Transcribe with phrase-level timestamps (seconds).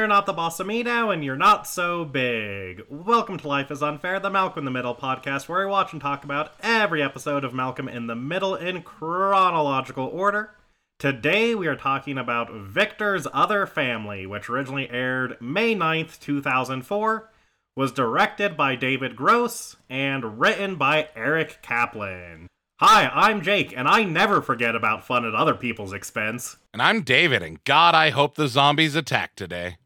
[0.00, 2.84] You're not the boss now, and you're not so big.
[2.88, 6.00] Welcome to Life is Unfair, the Malcolm in the Middle podcast, where we watch and
[6.00, 10.54] talk about every episode of Malcolm in the Middle in chronological order.
[10.98, 17.30] Today we are talking about Victor's Other Family, which originally aired May 9th, 2004,
[17.76, 22.46] was directed by David Gross, and written by Eric Kaplan.
[22.78, 26.56] Hi, I'm Jake, and I never forget about fun at other people's expense.
[26.72, 29.76] And I'm David, and God, I hope the zombies attack today.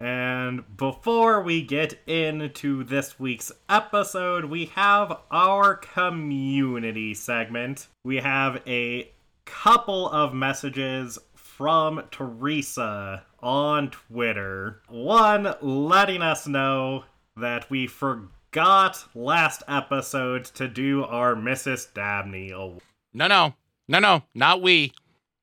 [0.00, 7.86] And before we get into this week's episode, we have our community segment.
[8.02, 9.10] We have a
[9.44, 14.80] couple of messages from Teresa on Twitter.
[14.88, 17.04] One letting us know
[17.36, 21.92] that we forgot last episode to do our Mrs.
[21.92, 22.80] Dabney award.
[23.12, 23.54] No, no,
[23.86, 24.92] no, no, not we.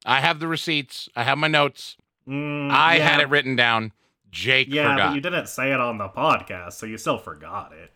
[0.03, 1.09] I have the receipts.
[1.16, 1.95] I have my notes.
[2.27, 3.08] Mm, I yeah.
[3.08, 3.92] had it written down.
[4.31, 5.09] Jake Yeah, forgot.
[5.09, 7.92] but you didn't say it on the podcast, so you still forgot it.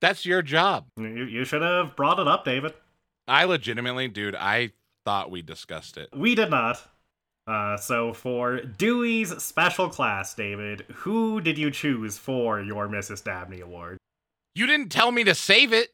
[0.00, 0.86] That's your job.
[0.98, 2.74] You, you should have brought it up, David.
[3.26, 4.72] I legitimately, dude, I
[5.04, 6.08] thought we discussed it.
[6.14, 6.80] We did not.
[7.46, 13.22] Uh, so for Dewey's special class, David, who did you choose for your Mrs.
[13.24, 13.98] Dabney award?
[14.54, 15.90] You didn't tell me to save it.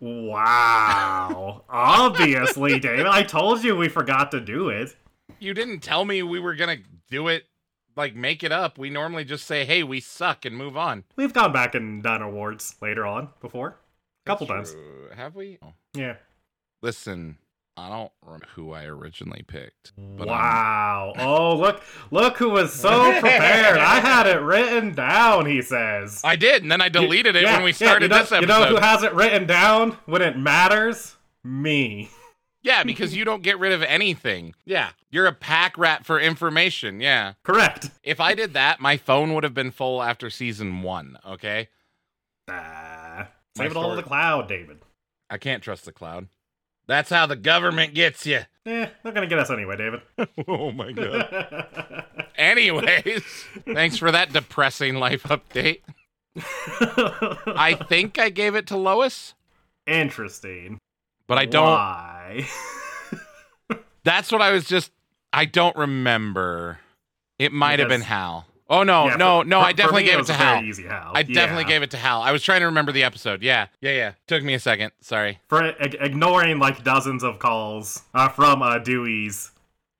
[0.00, 1.64] Wow.
[1.68, 3.06] Obviously, David.
[3.06, 4.94] I told you we forgot to do it.
[5.38, 6.78] You didn't tell me we were gonna
[7.10, 7.44] do it.
[7.96, 8.78] Like make it up.
[8.78, 11.04] We normally just say, "Hey, we suck," and move on.
[11.16, 13.76] We've gone back and done awards later on before.
[14.26, 14.82] A couple That's times.
[14.82, 15.08] true.
[15.14, 15.58] Have we?
[15.62, 15.74] Oh.
[15.94, 16.16] Yeah.
[16.82, 17.38] Listen,
[17.76, 19.92] I don't remember who I originally picked.
[19.96, 21.12] Wow.
[21.18, 23.78] Oh, look look who was so prepared.
[23.78, 26.20] I had it written down, he says.
[26.24, 28.32] I did, and then I deleted it Yeah, when we yeah, started you know, this
[28.32, 28.40] episode.
[28.40, 31.14] You know who has it written down when it matters?
[31.44, 32.10] Me.
[32.64, 34.54] Yeah, because you don't get rid of anything.
[34.64, 34.90] Yeah.
[35.10, 36.98] You're a pack rat for information.
[36.98, 37.34] Yeah.
[37.42, 37.90] Correct.
[38.02, 41.18] If I did that, my phone would have been full after season one.
[41.26, 41.68] Okay.
[42.48, 44.78] My save it all to the cloud, David.
[45.28, 46.28] I can't trust the cloud.
[46.86, 48.40] That's how the government gets you.
[48.66, 50.00] Eh, they're gonna get us anyway, David.
[50.48, 52.06] oh my God.
[52.36, 53.22] Anyways,
[53.64, 55.80] thanks for that depressing life update.
[56.36, 59.34] I think I gave it to Lois,
[59.86, 60.78] Interesting.
[61.26, 61.64] But I don't.
[61.66, 62.46] Why?
[64.04, 64.90] That's what I was just.
[65.32, 66.78] I don't remember.
[67.38, 68.46] It might have been Hal.
[68.70, 69.60] Oh no, Yeah, no, for- no!
[69.60, 70.62] for- I definitely me, gave it was to Hal.
[70.62, 71.12] Easy Hal.
[71.14, 71.68] I definitely Yeah.
[71.68, 72.22] gave it to Hal.
[72.22, 73.42] I was trying to remember the episode.
[73.42, 74.12] Yeah, yeah, yeah.
[74.26, 74.92] Took me a second.
[75.00, 75.40] Sorry.
[75.48, 79.50] for ig- ignoring like dozens of calls uh, from uh, Dewey's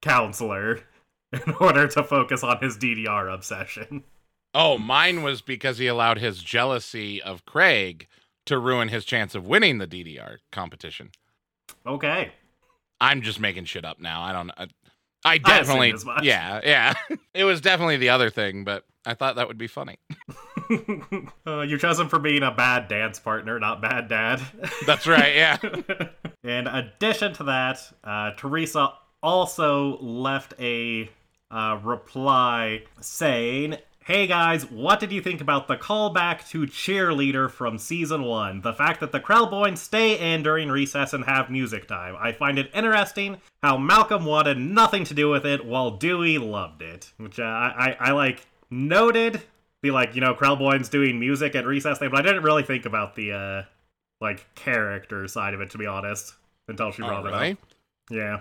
[0.00, 0.80] counselor
[1.32, 4.04] in order to focus on his DDR obsession.
[4.54, 8.06] Oh, mine was because he allowed his jealousy of Craig
[8.46, 11.10] to ruin his chance of winning the DDR competition.
[11.86, 12.32] Okay.
[13.00, 14.22] I'm just making shit up now.
[14.22, 14.50] I don't.
[14.50, 14.68] I,
[15.24, 16.22] I definitely, much.
[16.22, 16.94] yeah, yeah.
[17.34, 19.98] it was definitely the other thing, but I thought that would be funny.
[21.46, 24.40] uh, you chose him for being a bad dance partner, not bad dad.
[24.86, 25.34] That's right.
[25.34, 25.58] Yeah.
[26.42, 31.10] In addition to that, uh, Teresa also left a
[31.50, 37.78] uh, reply saying, Hey guys, what did you think about the callback to Cheerleader from
[37.78, 38.60] season 1?
[38.60, 42.14] The fact that the Krelboynes stay in during recess and have music time.
[42.20, 46.82] I find it interesting how Malcolm wanted nothing to do with it while Dewey loved
[46.82, 47.12] it.
[47.16, 49.40] Which uh, I, I, I like noted.
[49.80, 52.84] Be like, you know, Krelboynes doing music at recess thing, but I didn't really think
[52.84, 53.62] about the, uh,
[54.20, 56.34] like, character side of it, to be honest,
[56.68, 57.58] until she Oh, brought it up.
[58.10, 58.40] Yeah.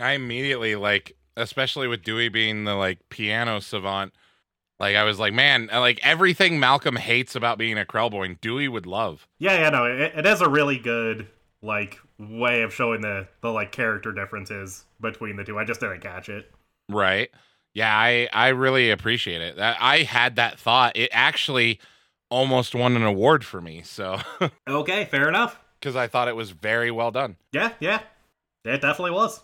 [0.00, 4.14] I immediately like, especially with Dewey being the like piano savant.
[4.82, 8.84] Like I was like, man, like everything Malcolm hates about being a Krelboyne, Dewey would
[8.84, 9.26] love.
[9.38, 11.28] Yeah, yeah, no, it, it is a really good,
[11.62, 15.56] like, way of showing the, the, like, character differences between the two.
[15.56, 16.50] I just didn't catch it.
[16.88, 17.30] Right.
[17.74, 19.56] Yeah, I I really appreciate it.
[19.56, 20.96] That I had that thought.
[20.96, 21.78] It actually
[22.28, 23.82] almost won an award for me.
[23.84, 24.18] So
[24.68, 25.60] Okay, fair enough.
[25.78, 27.36] because I thought it was very well done.
[27.52, 28.00] Yeah, yeah.
[28.64, 29.40] It definitely was.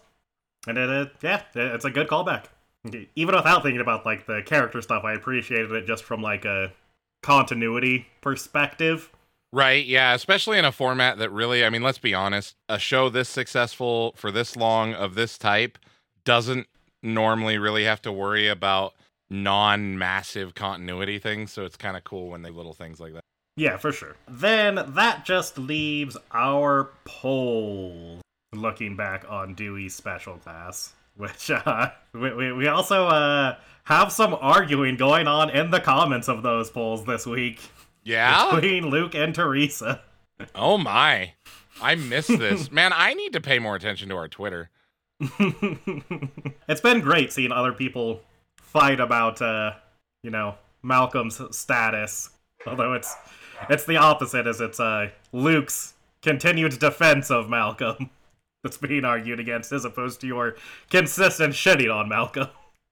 [0.66, 2.46] And it, it yeah, it- it's a good callback.
[2.86, 3.04] Mm-hmm.
[3.16, 6.72] Even without thinking about, like, the character stuff, I appreciated it just from, like, a
[7.22, 9.10] continuity perspective.
[9.52, 9.84] Right.
[9.84, 10.14] Yeah.
[10.14, 14.12] Especially in a format that really, I mean, let's be honest, a show this successful
[14.16, 15.78] for this long of this type
[16.24, 16.66] doesn't
[17.02, 18.94] normally really have to worry about
[19.30, 21.52] non massive continuity things.
[21.52, 23.22] So it's kind of cool when they little things like that.
[23.56, 24.16] Yeah, for sure.
[24.28, 28.20] Then that just leaves our poll.
[28.54, 34.34] Looking back on Dewey's special class, which uh, we, we, we also uh, have some
[34.40, 37.60] arguing going on in the comments of those polls this week
[38.04, 38.54] Yeah.
[38.54, 40.00] between Luke and Teresa.
[40.54, 41.34] oh, my.
[41.82, 42.70] I missed this.
[42.72, 44.70] Man, I need to pay more attention to our Twitter.
[46.68, 48.20] it's been great seeing other people
[48.56, 49.72] fight about, uh,
[50.22, 52.30] you know, Malcolm's status.
[52.66, 53.14] Although it's
[53.68, 58.10] it's the opposite, as it's uh, Luke's continued defense of Malcolm
[58.68, 60.56] that's being argued against, as opposed to your
[60.90, 62.48] consistent shitting on Malcolm.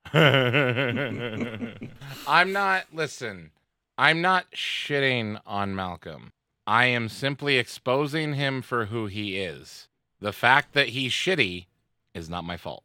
[2.27, 3.51] I'm not, listen,
[3.99, 6.31] I'm not shitting on Malcolm.
[6.67, 9.89] I am simply exposing him for who he is.
[10.21, 11.67] The fact that he's shitty
[12.15, 12.85] is not my fault.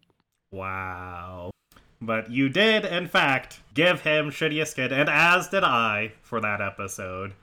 [0.51, 1.51] Wow.
[2.01, 6.59] But you did, in fact, give him shittiest kid, and as did I for that
[6.59, 7.33] episode,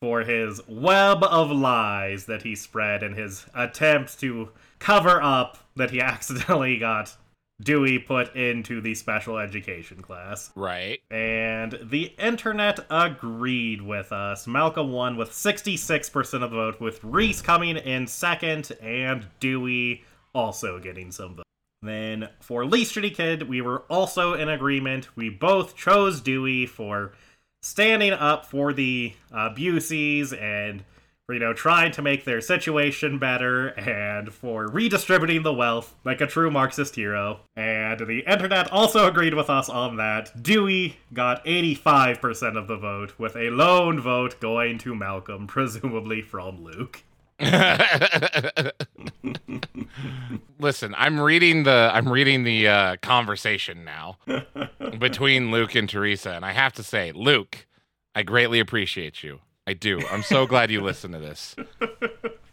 [0.00, 4.48] for his web of lies that he spread in his attempts to
[4.78, 7.16] cover up that he accidentally got
[7.62, 10.50] Dewey put into the special education class.
[10.54, 11.00] Right.
[11.10, 14.46] And the internet agreed with us.
[14.46, 20.04] Malcolm won with 66% of the vote, with Reese coming in second and Dewey
[20.34, 21.44] also getting some votes.
[21.82, 25.14] Then for Least Shitty Kid, we were also in agreement.
[25.16, 27.12] We both chose Dewey for
[27.60, 30.84] standing up for the uh, Buseys and
[31.26, 36.20] for, you know, trying to make their situation better and for redistributing the wealth like
[36.20, 37.40] a true Marxist hero.
[37.54, 40.42] And the internet also agreed with us on that.
[40.42, 46.64] Dewey got 85% of the vote, with a lone vote going to Malcolm, presumably from
[46.64, 47.04] Luke.
[50.58, 54.16] Listen, I'm reading the I'm reading the uh, conversation now
[54.98, 57.66] between Luke and Teresa, and I have to say, Luke,
[58.14, 59.40] I greatly appreciate you.
[59.66, 60.00] I do.
[60.10, 61.56] I'm so glad you listened to this.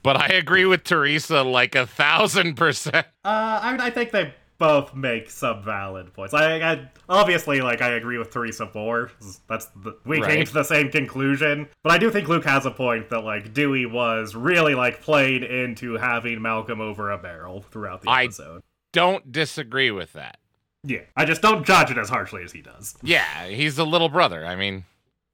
[0.04, 3.07] But I agree with Teresa like a thousand percent.
[3.25, 6.33] Uh, I mean, I think they both make some valid points.
[6.33, 9.12] I, I obviously like I agree with Teresa more.
[9.48, 12.71] That's the, we came to the same conclusion, but I do think Luke has a
[12.71, 18.01] point that like Dewey was really like played into having Malcolm over a barrel throughout
[18.01, 18.63] the I- episode.
[18.94, 20.38] Don't disagree with that.
[20.83, 22.95] Yeah, I just don't judge it as harshly as he does.
[23.04, 24.45] Yeah, he's the little brother.
[24.45, 24.86] I mean,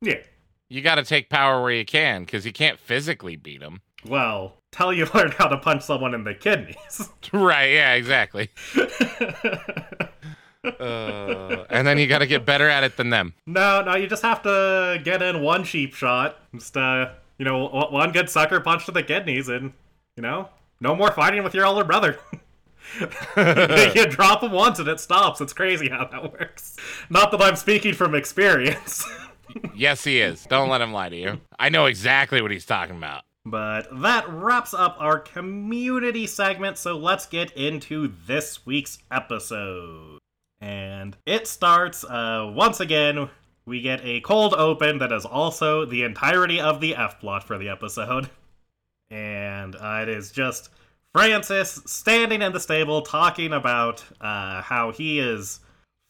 [0.01, 0.17] Yeah,
[0.69, 3.81] you got to take power where you can because you can't physically beat him.
[4.07, 7.09] well, tell you learned how to punch someone in the kidneys.
[7.33, 7.71] right?
[7.71, 8.49] Yeah, exactly.
[10.63, 13.33] Uh, and then you got to get better at it than them.
[13.45, 16.37] No, no, you just have to get in one cheap shot.
[16.55, 19.73] Just, uh, you know, one good sucker punch to the kidneys, and,
[20.15, 20.47] you know,
[20.79, 22.17] no more fighting with your older brother.
[23.37, 25.41] you drop him once and it stops.
[25.41, 26.77] It's crazy how that works.
[27.09, 29.05] Not that I'm speaking from experience.
[29.75, 30.45] Yes, he is.
[30.45, 31.41] Don't let him lie to you.
[31.59, 33.23] I know exactly what he's talking about.
[33.45, 40.19] But that wraps up our community segment, so let's get into this week's episode.
[40.61, 43.29] And it starts, uh, once again,
[43.65, 47.57] we get a cold open that is also the entirety of the F plot for
[47.57, 48.29] the episode.
[49.09, 50.69] And uh, it is just
[51.13, 55.59] Francis standing in the stable talking about uh, how he is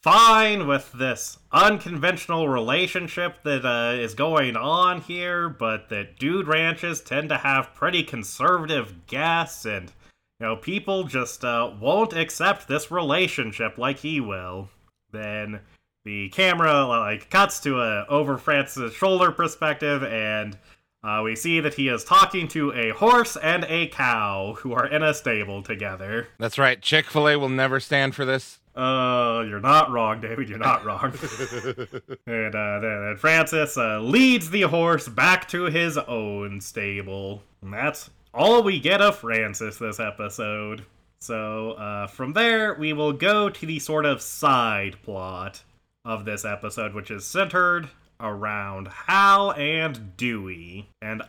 [0.03, 6.99] fine with this unconventional relationship that uh, is going on here, but that dude ranches
[7.01, 9.91] tend to have pretty conservative guests, and
[10.39, 14.69] you know people just uh, won't accept this relationship like he will.
[15.11, 15.61] Then
[16.03, 20.57] the camera like cuts to a over Francis' shoulder perspective, and
[21.01, 24.85] uh, we see that he is talking to a horse and a cow who are
[24.85, 26.27] in a stable together.
[26.39, 26.81] That's right.
[26.81, 28.59] Chick fil A will never stand for this.
[28.75, 30.49] Uh, you're not wrong, David.
[30.49, 31.13] You're not wrong.
[32.27, 37.43] and uh, then, Francis uh, leads the horse back to his own stable.
[37.61, 40.85] And that's all we get of Francis this episode.
[41.19, 45.63] So uh, from there, we will go to the sort of side plot
[46.03, 47.89] of this episode, which is centered
[48.19, 50.89] around Hal and Dewey.
[51.01, 51.21] And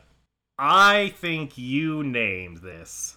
[0.58, 3.16] I think you named this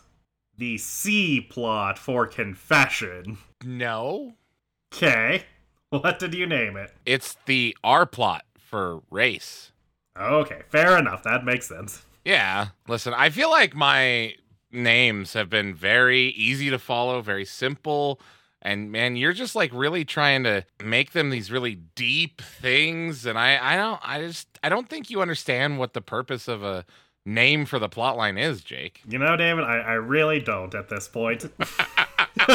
[0.58, 3.38] the C plot for confession.
[3.64, 4.34] No,
[4.94, 5.44] Okay.
[5.90, 6.94] What did you name it?
[7.06, 9.72] it's the R plot for race.
[10.20, 11.24] Okay, fair enough.
[11.24, 12.04] That makes sense.
[12.26, 12.68] Yeah.
[12.88, 14.36] Listen, I feel like my
[14.72, 18.20] names have been very easy to follow, very simple.
[18.62, 23.26] And man, you're just like really trying to make them these really deep things.
[23.26, 26.64] And I, I don't, I just, I don't think you understand what the purpose of
[26.64, 26.84] a
[27.28, 29.02] name for the plot line is, Jake.
[29.08, 31.46] You know, David, I, I really don't at this point.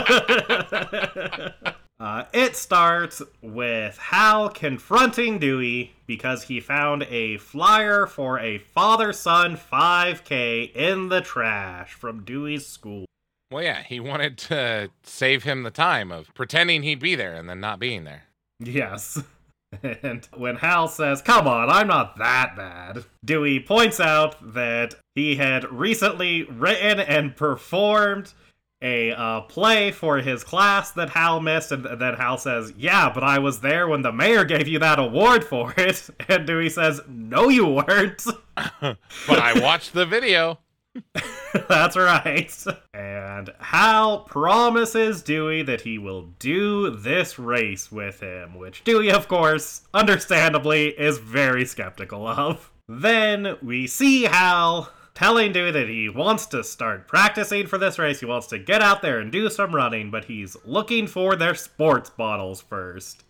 [2.01, 9.13] uh, it starts with Hal confronting Dewey because he found a flyer for a father
[9.13, 13.05] son 5K in the trash from Dewey's school.
[13.51, 17.49] Well, yeah, he wanted to save him the time of pretending he'd be there and
[17.49, 18.25] then not being there.
[18.59, 19.23] Yes.
[19.83, 25.37] And when Hal says, Come on, I'm not that bad, Dewey points out that he
[25.37, 28.33] had recently written and performed
[28.83, 33.23] a uh, play for his class that Hal missed, and then Hal says, "Yeah, but
[33.23, 37.01] I was there when the mayor gave you that award for it." And Dewey says,
[37.09, 38.25] "No, you weren't."
[38.57, 38.99] but
[39.29, 40.59] I watched the video.
[41.69, 42.65] That's right.
[42.95, 49.29] And Hal promises Dewey that he will do this race with him, which Dewey, of
[49.29, 52.71] course, understandably, is very skeptical of.
[52.89, 58.21] Then we see Hal telling Dewey that he wants to start practicing for this race.
[58.21, 61.55] He wants to get out there and do some running, but he's looking for their
[61.55, 63.25] sports bottles first.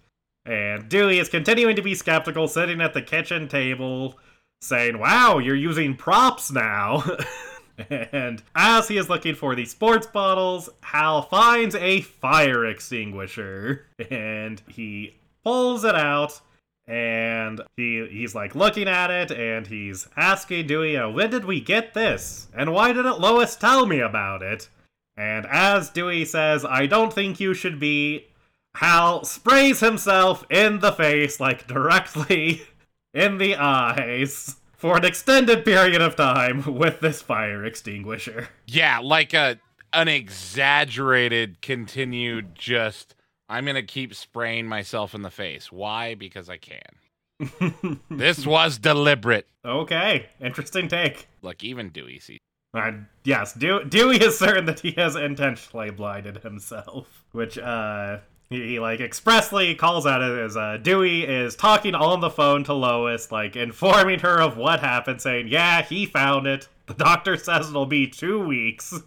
[0.44, 4.18] And Dewey is continuing to be skeptical, sitting at the kitchen table,
[4.60, 7.04] saying, Wow, you're using props now.
[7.90, 13.86] and as he is looking for the sports bottles, Hal finds a fire extinguisher.
[14.10, 16.40] And he pulls it out
[16.86, 21.60] and he he's like looking at it and he's asking Dewey, uh, when did we
[21.60, 22.48] get this?
[22.54, 24.68] And why didn't Lois tell me about it?
[25.16, 28.26] And as Dewey says, I don't think you should be,
[28.74, 32.62] Hal sprays himself in the face, like directly
[33.14, 38.48] in the eyes, for an extended period of time with this fire extinguisher.
[38.66, 39.60] Yeah, like a
[39.92, 43.14] an exaggerated, continued just
[43.48, 45.70] I'm gonna keep spraying myself in the face.
[45.70, 46.16] Why?
[46.16, 48.00] Because I can.
[48.10, 49.46] this was deliberate.
[49.64, 51.28] Okay, interesting take.
[51.42, 52.40] Look, even Dewey sees.
[52.74, 52.90] Uh,
[53.22, 58.18] yes, Dew- Dewey is certain that he has intentionally blinded himself, which uh
[58.52, 62.74] he, like expressly calls out it as uh, Dewey is talking on the phone to
[62.74, 66.68] Lois, like informing her of what happened, saying, "Yeah, he found it.
[66.86, 69.00] The doctor says it'll be two weeks."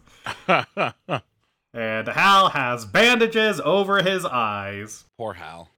[1.75, 5.03] And Hal has bandages over his eyes.
[5.17, 5.70] Poor Hal.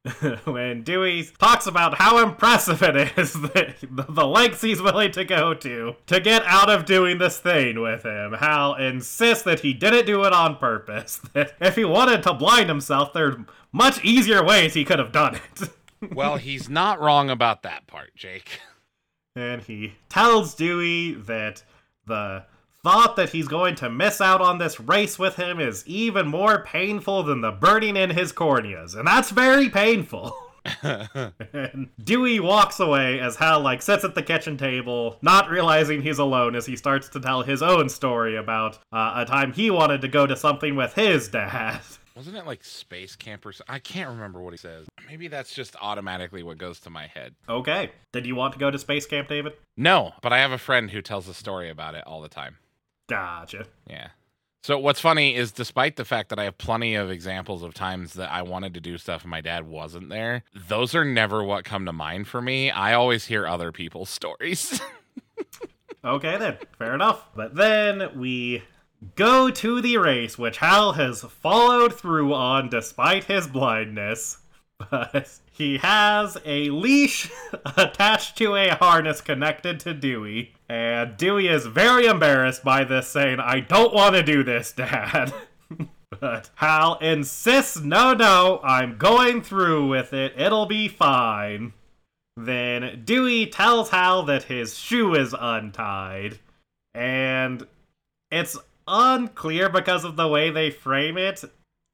[0.45, 5.55] when Dewey talks about how impressive it is that the lengths he's willing to go
[5.55, 10.05] to to get out of doing this thing with him, Hal insists that he didn't
[10.05, 11.19] do it on purpose.
[11.33, 15.11] That if he wanted to blind himself, there are much easier ways he could have
[15.11, 15.69] done it.
[16.13, 18.59] well, he's not wrong about that part, Jake.
[19.35, 21.63] And he tells Dewey that
[22.05, 22.45] the
[22.83, 26.63] thought that he's going to miss out on this race with him is even more
[26.63, 30.35] painful than the burning in his corneas, and that's very painful.
[30.83, 36.19] and Dewey walks away as Hal like sits at the kitchen table, not realizing he's
[36.19, 40.01] alone as he starts to tell his own story about uh, a time he wanted
[40.01, 41.81] to go to something with his dad.
[42.15, 43.61] Wasn't it like space campers?
[43.69, 44.87] I can't remember what he says.
[45.07, 47.35] Maybe that's just automatically what goes to my head.
[47.47, 47.91] Okay.
[48.11, 49.53] Did you want to go to space camp, David?
[49.77, 52.57] No, but I have a friend who tells a story about it all the time.
[53.07, 53.65] Gotcha.
[53.89, 54.09] Yeah.
[54.63, 58.15] So what's funny is despite the fact that I have plenty of examples of times
[58.15, 61.63] that I wanted to do stuff and my dad wasn't there, those are never what
[61.63, 62.69] come to mind for me.
[62.69, 64.81] I always hear other people's stories.
[66.03, 66.57] okay then.
[66.77, 67.29] Fair enough.
[67.33, 68.63] But then we
[69.15, 74.39] go to the race which Hal has followed through on despite his blindness.
[74.79, 77.31] But he has a leash
[77.77, 80.53] attached to a harness connected to Dewey.
[80.69, 85.33] And Dewey is very embarrassed by this, saying, I don't want to do this, Dad.
[86.19, 90.33] but Hal insists, no, no, I'm going through with it.
[90.37, 91.73] It'll be fine.
[92.35, 96.37] Then Dewey tells Hal that his shoe is untied.
[96.93, 97.65] And
[98.29, 98.57] it's
[98.87, 101.43] unclear because of the way they frame it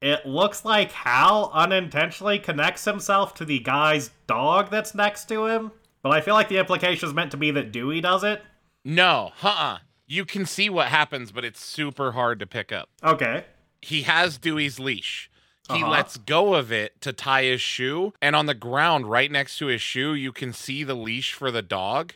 [0.04, 5.72] it looks like Hal unintentionally connects himself to the guy's dog that's next to him.
[6.02, 8.42] But I feel like the implication is meant to be that Dewey does it.
[8.84, 9.78] No, uh-uh.
[10.06, 12.90] You can see what happens, but it's super hard to pick up.
[13.02, 13.46] Okay.
[13.82, 15.32] He has Dewey's leash.
[15.70, 15.90] He uh-huh.
[15.90, 19.68] lets go of it to tie his shoe, and on the ground right next to
[19.68, 22.16] his shoe, you can see the leash for the dog.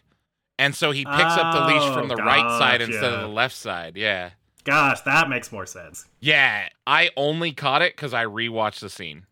[0.59, 2.27] And so he picks oh, up the leash from the gotcha.
[2.27, 3.95] right side instead of the left side.
[3.95, 4.31] Yeah.
[4.67, 6.05] Gosh, that makes more sense.
[6.19, 9.25] Yeah, I only caught it because I rewatched the scene.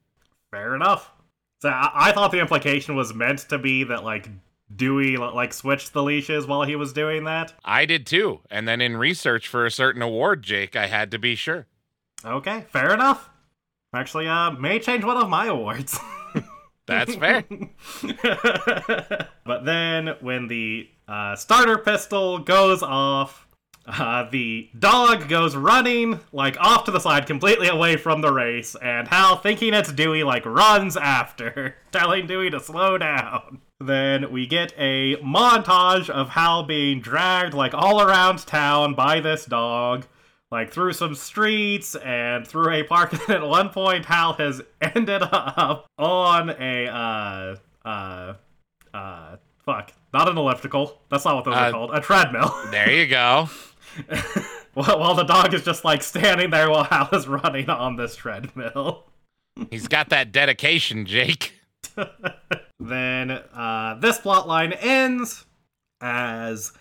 [0.50, 1.12] Fair enough.
[1.62, 4.30] So I-, I thought the implication was meant to be that like
[4.74, 7.54] Dewey like switched the leashes while he was doing that.
[7.66, 11.20] I did too, and then in research for a certain award, Jake, I had to
[11.20, 11.68] be sure.
[12.24, 13.30] Okay, fair enough.
[13.94, 16.00] Actually, uh, may change one of my awards.
[16.88, 17.44] That's fair.
[19.46, 23.45] but then when the uh, starter pistol goes off,
[23.88, 28.76] uh, the dog goes running, like, off to the side, completely away from the race,
[28.82, 33.60] and Hal, thinking it's Dewey, like, runs after, telling Dewey to slow down.
[33.80, 39.46] Then we get a montage of Hal being dragged, like, all around town by this
[39.46, 40.08] dog,
[40.52, 43.14] like, through some streets and through a park.
[43.30, 47.56] And at one point, Hal has ended up on a, uh,
[47.88, 48.34] uh,
[48.94, 49.92] uh, fuck.
[50.14, 51.02] Not an elliptical.
[51.10, 51.92] That's not what those uh, are called.
[51.94, 52.56] A treadmill.
[52.72, 53.50] There you go.
[54.74, 59.06] while the dog is just like standing there while Hal is running on this treadmill.
[59.70, 61.54] He's got that dedication, Jake.
[62.80, 65.46] Then uh, this plot line ends
[66.02, 66.72] as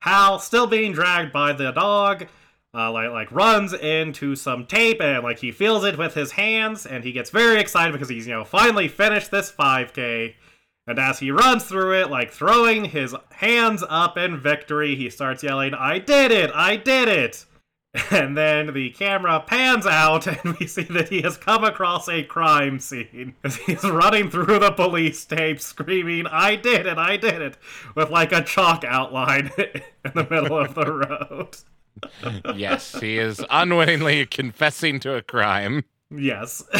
[0.00, 2.26] Hal, still being dragged by the dog,
[2.72, 6.86] uh, like like runs into some tape and like he feels it with his hands
[6.86, 10.34] and he gets very excited because he's you know finally finished this 5K.
[10.86, 15.42] And as he runs through it, like throwing his hands up in victory, he starts
[15.42, 16.50] yelling, "I did it!
[16.54, 17.46] I did it!"
[18.10, 22.22] And then the camera pans out, and we see that he has come across a
[22.22, 23.34] crime scene.
[23.66, 27.56] He's running through the police tape, screaming, I did it, I did it,
[27.94, 31.56] with like a chalk outline in the middle of the road.
[32.56, 35.84] Yes, he is unwittingly confessing to a crime.
[36.10, 36.64] Yes.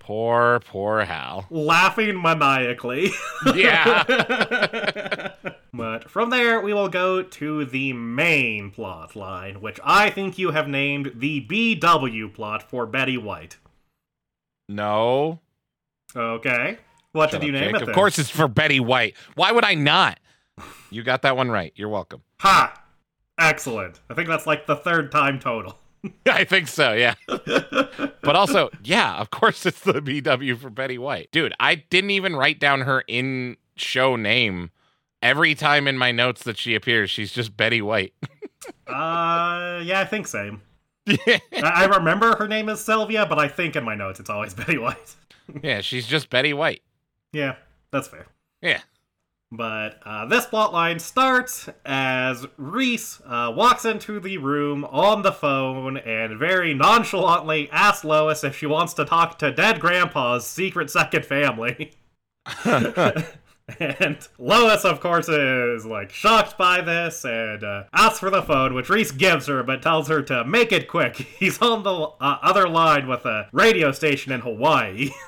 [0.00, 1.46] Poor, poor Hal.
[1.48, 3.10] Laughing maniacally.
[3.54, 4.04] Yeah.
[5.76, 10.52] But from there, we will go to the main plot line, which I think you
[10.52, 13.56] have named the BW plot for Betty White.
[14.68, 15.40] No.
[16.14, 16.78] Okay.
[17.10, 17.76] What Shut did you up, name Jake.
[17.76, 17.82] it?
[17.82, 17.94] Of then?
[17.96, 19.16] course it's for Betty White.
[19.34, 20.20] Why would I not?
[20.90, 21.72] You got that one right.
[21.74, 22.22] You're welcome.
[22.38, 22.72] Ha!
[23.40, 24.00] Excellent.
[24.08, 25.76] I think that's like the third time total.
[26.26, 27.14] I think so, yeah.
[27.26, 31.30] but also, yeah, of course it's the BW for Betty White.
[31.32, 34.70] Dude, I didn't even write down her in show name.
[35.22, 38.14] Every time in my notes that she appears, she's just Betty White.
[38.86, 40.62] Uh, yeah, I think same.
[41.06, 44.54] I, I remember her name is Sylvia, but I think in my notes it's always
[44.54, 45.16] Betty White.
[45.62, 46.82] yeah, she's just Betty White.
[47.32, 47.56] Yeah,
[47.90, 48.26] that's fair.
[48.62, 48.80] Yeah.
[49.56, 55.96] But uh, this plotline starts as Reese uh, walks into the room on the phone
[55.96, 61.24] and very nonchalantly asks Lois if she wants to talk to dead Grandpa's secret second
[61.24, 61.92] family.
[62.64, 68.74] and Lois, of course, is like shocked by this and uh, asks for the phone,
[68.74, 71.16] which Reese gives her, but tells her to make it quick.
[71.38, 75.10] He's on the uh, other line with a radio station in Hawaii.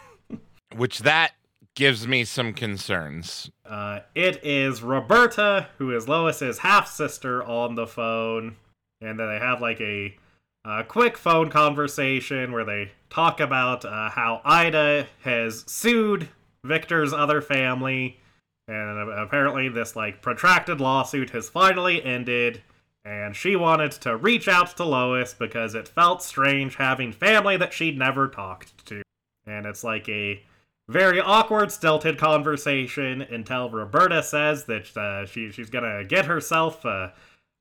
[0.75, 1.33] Which that
[1.77, 3.51] gives me some concerns.
[3.65, 8.57] Uh, it is Roberta, who is Lois's half sister, on the phone,
[9.01, 10.17] and then they have like a
[10.65, 16.29] uh, quick phone conversation where they talk about uh, how Ida has sued
[16.65, 18.19] Victor's other family,
[18.67, 22.63] and apparently this like protracted lawsuit has finally ended.
[23.05, 27.73] And she wanted to reach out to Lois because it felt strange having family that
[27.73, 29.03] she'd never talked to.
[29.47, 30.43] And it's like a
[30.89, 37.11] very awkward, stilted conversation until Roberta says that uh, she she's gonna get herself uh,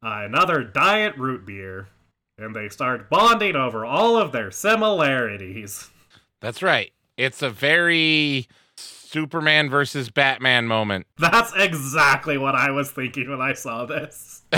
[0.04, 1.88] uh, another diet root beer,
[2.38, 5.90] and they start bonding over all of their similarities.
[6.42, 6.92] That's right.
[7.18, 8.48] It's a very
[9.16, 11.08] Superman versus Batman moment.
[11.18, 14.44] That's exactly what I was thinking when I saw this.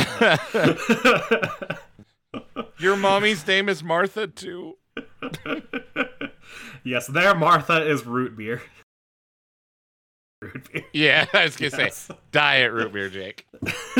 [2.79, 4.77] Your mommy's name is Martha, too.
[6.87, 8.61] yes, there Martha is root beer.
[10.41, 10.83] Root beer.
[10.93, 11.95] Yeah, I was to Yes.
[11.95, 13.47] say diet root beer, Jake.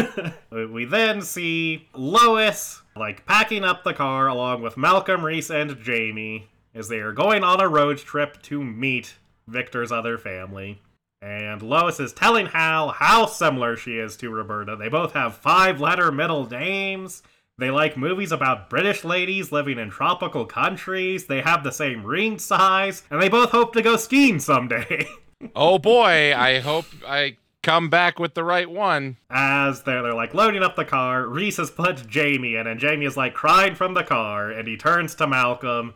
[0.51, 6.47] we then see Lois like packing up the car along with Malcolm, Reese, and Jamie
[6.75, 9.15] as they are going on a road trip to meet
[9.47, 10.79] Victor's other family.
[11.23, 14.75] And Lois is telling Hal how similar she is to Roberta.
[14.75, 17.23] They both have five letter middle names.
[17.59, 21.25] They like movies about British ladies living in tropical countries.
[21.25, 23.03] They have the same ring size.
[23.09, 25.07] And they both hope to go skiing someday.
[25.55, 29.17] Oh boy, I hope I come back with the right one.
[29.29, 33.05] as they're, they're like loading up the car, Reese has put Jamie in, and Jamie
[33.05, 35.93] is like crying from the car, and he turns to Malcolm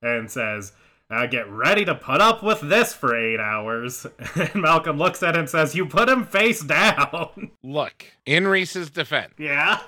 [0.00, 0.74] and says,
[1.10, 4.06] uh, Get ready to put up with this for eight hours.
[4.36, 7.50] And Malcolm looks at him and says, You put him face down.
[7.64, 9.80] Look, in Reese's defense, yeah?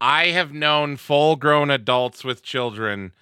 [0.00, 3.12] I have known full grown adults with children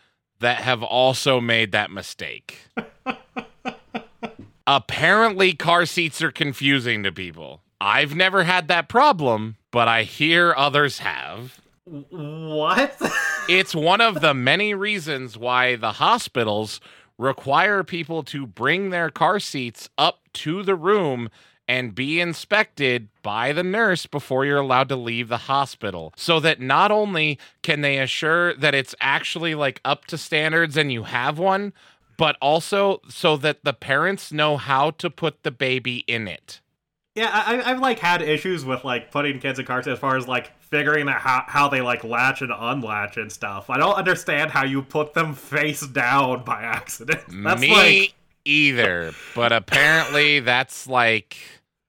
[0.41, 2.67] that have also made that mistake.
[4.67, 7.63] Apparently, car seats are confusing to people.
[7.81, 11.61] I've never had that problem, but I hear others have.
[11.85, 13.01] What?
[13.49, 16.81] It's one of the many reasons why the hospitals
[17.19, 21.29] require people to bring their car seats up to the room
[21.73, 26.61] and be inspected by the nurse before you're allowed to leave the hospital so that
[26.61, 31.39] not only can they assure that it's actually like up to standards and you have
[31.39, 31.73] one
[32.19, 36.61] but also so that the parents know how to put the baby in it
[37.15, 40.27] yeah, I, I've like had issues with like putting kids in cars as far as
[40.27, 43.69] like figuring out how, how they like latch and unlatch and stuff.
[43.69, 47.21] I don't understand how you put them face down by accident.
[47.29, 48.15] That's Me like
[48.47, 51.37] either, but apparently that's like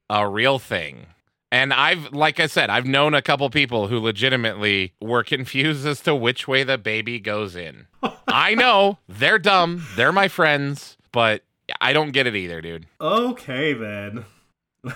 [0.10, 1.08] a real thing.
[1.52, 6.02] And I've, like I said, I've known a couple people who legitimately were confused as
[6.02, 7.88] to which way the baby goes in.
[8.28, 9.86] I know they're dumb.
[9.96, 11.44] They're my friends, but
[11.80, 12.88] I don't get it either, dude.
[13.00, 14.26] Okay then.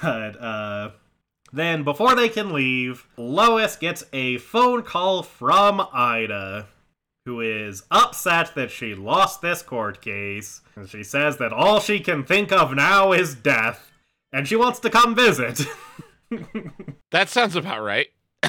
[0.01, 0.89] But uh
[1.53, 6.67] then before they can leave, Lois gets a phone call from Ida,
[7.25, 10.61] who is upset that she lost this court case.
[10.75, 13.91] And she says that all she can think of now is death,
[14.37, 15.61] and she wants to come visit.
[17.11, 18.07] That sounds about right.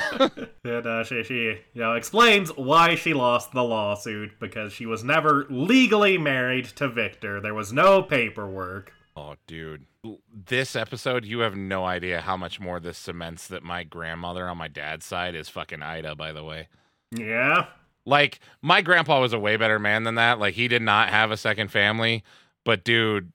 [0.64, 1.34] and uh, she, she,
[1.74, 6.88] you know, explains why she lost the lawsuit because she was never legally married to
[6.88, 7.40] Victor.
[7.40, 8.92] There was no paperwork.
[9.16, 9.86] Oh, dude.
[10.32, 14.58] This episode, you have no idea how much more this cements that my grandmother on
[14.58, 16.66] my dad's side is fucking Ida, by the way.
[17.12, 17.66] Yeah.
[18.04, 20.40] Like, my grandpa was a way better man than that.
[20.40, 22.24] Like, he did not have a second family.
[22.64, 23.30] But, dude,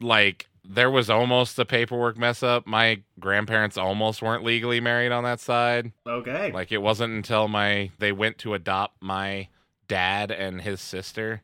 [0.00, 2.66] like, there was almost a paperwork mess up.
[2.66, 5.92] My grandparents almost weren't legally married on that side.
[6.06, 6.52] Okay.
[6.52, 9.48] Like, it wasn't until my they went to adopt my
[9.88, 11.42] dad and his sister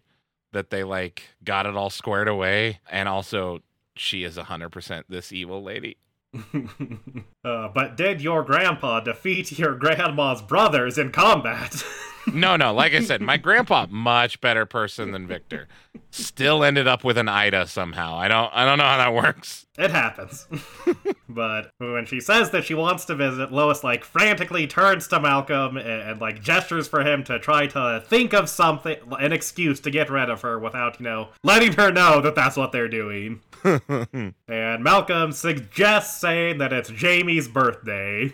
[0.52, 2.80] that they, like, got it all squared away.
[2.90, 3.60] And also,
[3.96, 5.96] she is 100% this evil lady.
[7.44, 11.84] uh, but did your grandpa defeat your grandma's brothers in combat?
[12.32, 15.68] No, no, like I said, my grandpa much better person than Victor.
[16.10, 18.16] Still ended up with an Ida somehow.
[18.16, 19.66] I don't I don't know how that works.
[19.76, 20.46] it happens.
[21.28, 25.76] but when she says that she wants to visit, Lois like frantically turns to Malcolm
[25.76, 29.90] and, and like gestures for him to try to think of something, an excuse to
[29.90, 33.40] get rid of her without, you know, letting her know that that's what they're doing.
[34.48, 38.32] and Malcolm suggests saying that it's Jamie's birthday.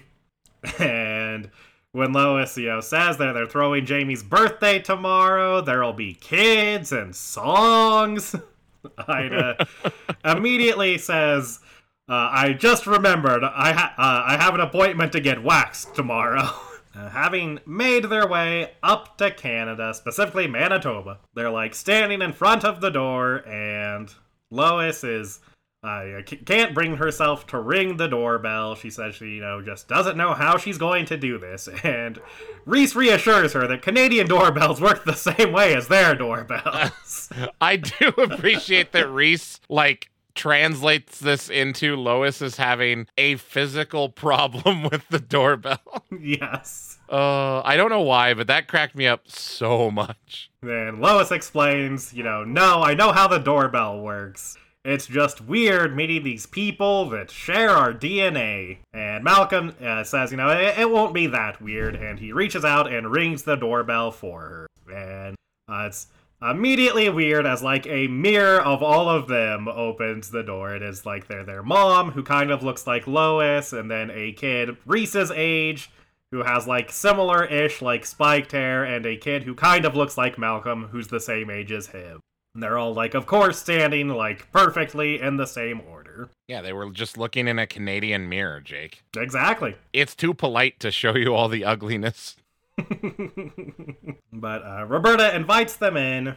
[0.78, 1.50] And
[1.92, 7.14] when Lois, you know, says that they're throwing Jamie's birthday tomorrow, there'll be kids and
[7.14, 8.34] songs.
[9.08, 9.66] Ida
[10.24, 11.60] immediately says,
[12.08, 13.44] uh, "I just remembered.
[13.44, 16.48] I ha- uh, I have an appointment to get waxed tomorrow."
[16.92, 22.64] Uh, having made their way up to Canada, specifically Manitoba, they're like standing in front
[22.64, 24.12] of the door, and
[24.50, 25.40] Lois is
[25.82, 28.74] uh, can't bring herself to ring the doorbell.
[28.74, 31.68] She says she, you know, just doesn't know how she's going to do this.
[31.84, 32.20] And
[32.66, 37.30] Reese reassures her that Canadian doorbells work the same way as their doorbells.
[37.60, 44.82] I do appreciate that Reese like translates this into Lois is having a physical problem
[44.84, 46.04] with the doorbell.
[46.20, 46.98] yes.
[47.08, 50.50] Uh, I don't know why, but that cracked me up so much.
[50.62, 54.56] Then Lois explains, you know, no, I know how the doorbell works.
[54.84, 58.78] It's just weird meeting these people that share our DNA.
[58.94, 61.96] And Malcolm uh, says, you know, it, it won't be that weird.
[61.96, 64.66] And he reaches out and rings the doorbell for her.
[64.90, 65.36] And
[65.68, 66.06] uh, it's
[66.42, 70.74] immediately weird as like a mirror of all of them opens the door.
[70.74, 74.32] It is like their their mom, who kind of looks like Lois, and then a
[74.32, 75.90] kid Reese's age,
[76.32, 80.38] who has like similar-ish like spiked hair, and a kid who kind of looks like
[80.38, 82.20] Malcolm, who's the same age as him.
[82.54, 86.30] And they're all like, of course, standing like perfectly in the same order.
[86.48, 89.04] Yeah, they were just looking in a Canadian mirror, Jake.
[89.16, 89.76] Exactly.
[89.92, 92.36] It's too polite to show you all the ugliness.
[94.32, 96.36] but uh, Roberta invites them in,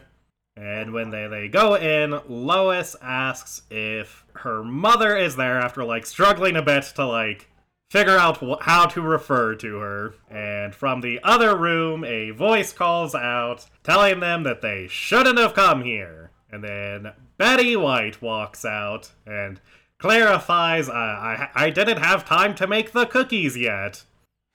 [0.56, 6.06] and when they, they go in, Lois asks if her mother is there after like
[6.06, 7.50] struggling a bit to like
[7.90, 10.14] figure out wh- how to refer to her.
[10.30, 15.54] And from the other room, a voice calls out, telling them that they shouldn't have
[15.54, 16.30] come here.
[16.50, 19.60] And then Betty White walks out and
[19.98, 24.04] clarifies, I, I didn't have time to make the cookies yet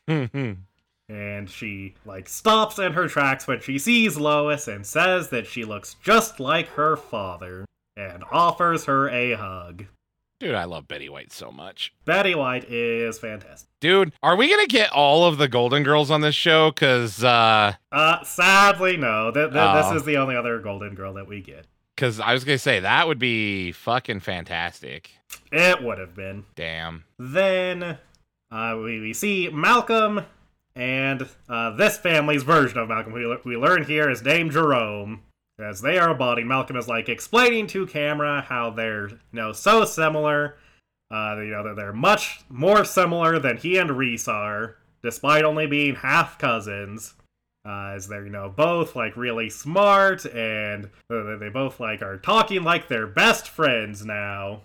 [1.09, 5.65] and she like stops in her tracks when she sees Lois and says that she
[5.65, 7.65] looks just like her father
[7.97, 9.85] and offers her a hug.
[10.39, 11.91] Dude, I love Betty White so much.
[12.05, 13.67] Betty White is fantastic.
[13.81, 16.71] Dude, are we gonna get all of the Golden Girls on this show?
[16.71, 19.31] Cause, uh, Uh, sadly, no.
[19.31, 19.91] Th- th- Oh.
[19.91, 21.65] This is the only other Golden Girl that we get.
[21.97, 25.09] cause I was gonna say that would be fucking fantastic.
[25.51, 26.45] It would have been.
[26.55, 27.03] Damn.
[27.17, 27.97] Then
[28.49, 30.21] uh, we, we see Malcolm
[30.79, 35.23] and uh, this family's version of Malcolm, we, we learn here is named Jerome.
[35.59, 39.51] As they are a body, Malcolm is like explaining to camera how they're you know
[39.51, 40.55] so similar.
[41.11, 45.95] Uh, you know they're much more similar than he and Reese are, despite only being
[45.95, 47.15] half cousins.
[47.65, 52.63] Uh, as they're you know both like really smart and they both like are talking
[52.63, 54.61] like they're best friends now.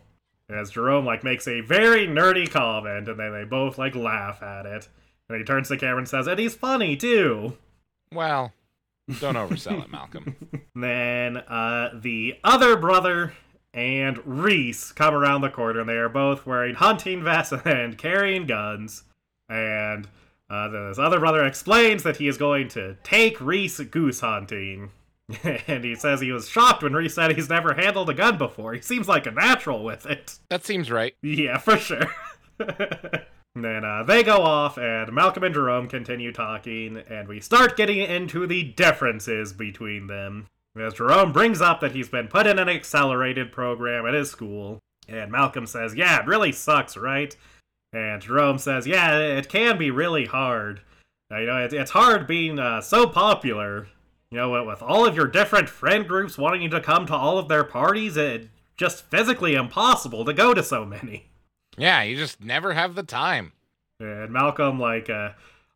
[0.49, 4.65] As Jerome like makes a very nerdy comment, and then they both like laugh at
[4.65, 4.89] it.
[5.29, 7.57] And he turns to camera and says, "And he's funny too."
[8.13, 8.53] Well,
[9.21, 10.37] don't oversell it, Malcolm.
[10.77, 13.35] Then uh, the other brother
[13.73, 18.47] and Reese come around the corner, and they are both wearing hunting vests and carrying
[18.47, 19.05] guns.
[19.49, 20.09] And
[20.51, 24.91] uh, this other brother explains that he is going to take Reese goose hunting.
[25.69, 28.75] and he says he was shocked when Reese said he's never handled a gun before.
[28.75, 30.39] He seems like a natural with it.
[30.51, 31.15] That seems right.
[31.23, 32.11] Yeah, for sure.
[33.57, 37.99] Then uh, they go off, and Malcolm and Jerome continue talking, and we start getting
[37.99, 40.49] into the differences between them.
[40.77, 44.81] As Jerome brings up that he's been put in an accelerated program at his school,
[45.07, 47.37] and Malcolm says, Yeah, it really sucks, right?
[47.93, 50.81] And Jerome says, Yeah, it can be really hard.
[51.31, 53.87] You know, it, it's hard being uh, so popular.
[54.31, 57.39] You know, with all of your different friend groups wanting you to come to all
[57.39, 61.31] of their parties, it's just physically impossible to go to so many.
[61.77, 63.53] Yeah, you just never have the time.
[64.01, 65.31] And Malcolm, like, uh,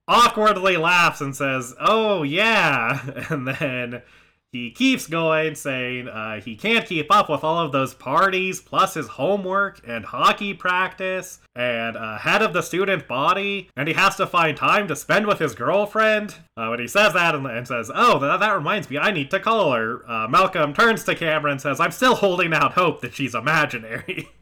[0.06, 3.26] awkwardly laughs and says, Oh, yeah.
[3.30, 4.02] And then
[4.50, 8.94] he keeps going, saying uh, he can't keep up with all of those parties, plus
[8.94, 14.16] his homework and hockey practice, and uh, head of the student body, and he has
[14.16, 16.34] to find time to spend with his girlfriend.
[16.56, 19.30] Uh, when he says that and, and says, Oh, that, that reminds me, I need
[19.32, 23.02] to call her, uh, Malcolm turns to camera and says, I'm still holding out hope
[23.02, 24.30] that she's imaginary.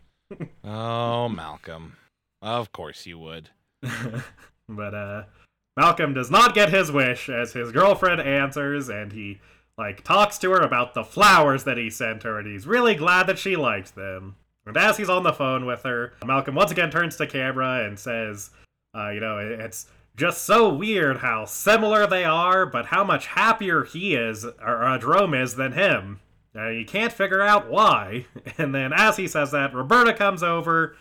[0.64, 1.96] oh, Malcolm.
[2.42, 3.50] Of course you would.
[4.68, 5.24] but, uh,
[5.76, 9.40] Malcolm does not get his wish as his girlfriend answers, and he
[9.76, 13.26] like talks to her about the flowers that he sent her, and he's really glad
[13.26, 14.36] that she liked them.
[14.64, 17.98] And as he's on the phone with her, Malcolm once again turns to camera and
[17.98, 18.50] says,
[18.96, 19.86] uh, "You know, it's
[20.16, 25.32] just so weird how similar they are, but how much happier he is, or uh,
[25.34, 26.20] is, than him.
[26.56, 28.26] Uh, you can't figure out why."
[28.58, 30.96] And then, as he says that, Roberta comes over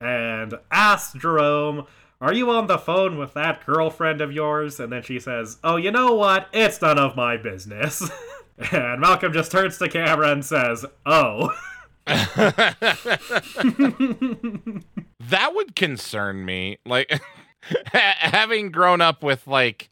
[0.00, 1.86] and asks Jerome
[2.22, 4.78] are you on the phone with that girlfriend of yours?
[4.78, 6.48] And then she says, Oh, you know what?
[6.52, 8.10] It's none of my business.
[8.72, 11.50] and Malcolm just turns to camera and says, Oh.
[12.06, 12.74] that
[15.54, 16.78] would concern me.
[16.84, 17.18] Like,
[17.92, 19.88] having grown up with, like,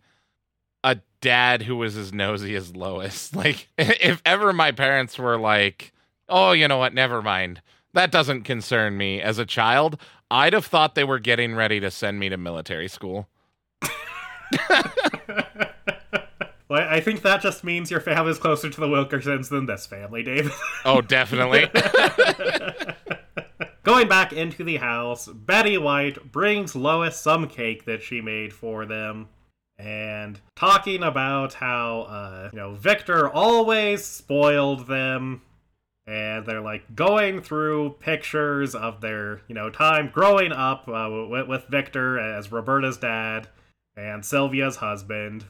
[1.20, 3.32] dad who was as nosy as Lois.
[3.38, 5.92] Like, if ever my parents were like,
[6.28, 6.92] Oh, you know what?
[6.94, 7.62] Never mind.
[7.94, 9.98] That doesn't concern me as a child.
[10.30, 13.28] I'd have thought they were getting ready to send me to military school.
[16.68, 20.22] well, I think that just means your family's closer to the Wilkersons than this family,
[20.22, 20.52] David.
[20.84, 21.70] oh, definitely.
[23.84, 28.84] Going back into the house, Betty White brings Lois some cake that she made for
[28.84, 29.28] them
[29.78, 35.42] and talking about how uh, you know Victor always spoiled them
[36.08, 41.46] and they're like going through pictures of their you know time growing up uh, with,
[41.46, 43.46] with Victor as Roberta's dad
[43.94, 45.44] and Sylvia's husband,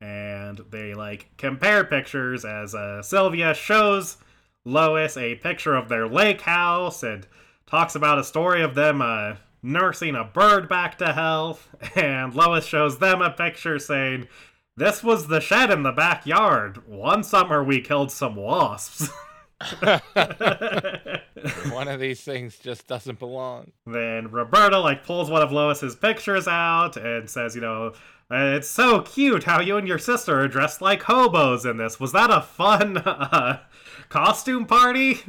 [0.00, 4.18] and they like compare pictures as uh, Sylvia shows
[4.64, 7.26] Lois a picture of their lake house and
[7.66, 12.66] talks about a story of them uh, nursing a bird back to health, and Lois
[12.66, 14.28] shows them a picture saying.
[14.76, 16.88] This was the shed in the backyard.
[16.88, 19.08] One summer we killed some wasps.
[21.70, 23.72] one of these things just doesn't belong.
[23.86, 27.92] Then Roberta like pulls one of Lois's pictures out and says, you know,
[28.30, 32.00] it's so cute how you and your sister are dressed like hobos in this.
[32.00, 33.60] Was that a fun uh,
[34.08, 35.20] costume party?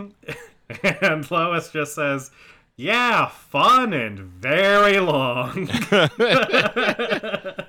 [1.01, 2.31] and Lois just says,
[2.77, 5.69] yeah, fun and very long.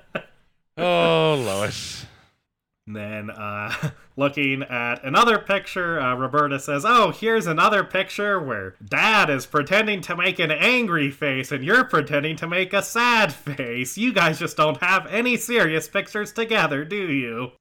[0.77, 2.05] oh, Lois.
[2.85, 9.29] then, uh, looking at another picture, uh, Roberta says, Oh, here's another picture where dad
[9.29, 13.97] is pretending to make an angry face and you're pretending to make a sad face.
[13.97, 17.51] You guys just don't have any serious pictures together, do you?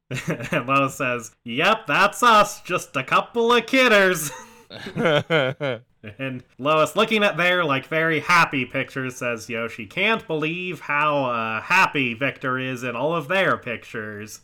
[0.51, 4.31] and Lois says, Yep, that's us, just a couple of kidders.
[6.19, 11.25] and Lois, looking at their like very happy pictures, says, "Yo, she can't believe how
[11.25, 14.41] uh, happy Victor is in all of their pictures."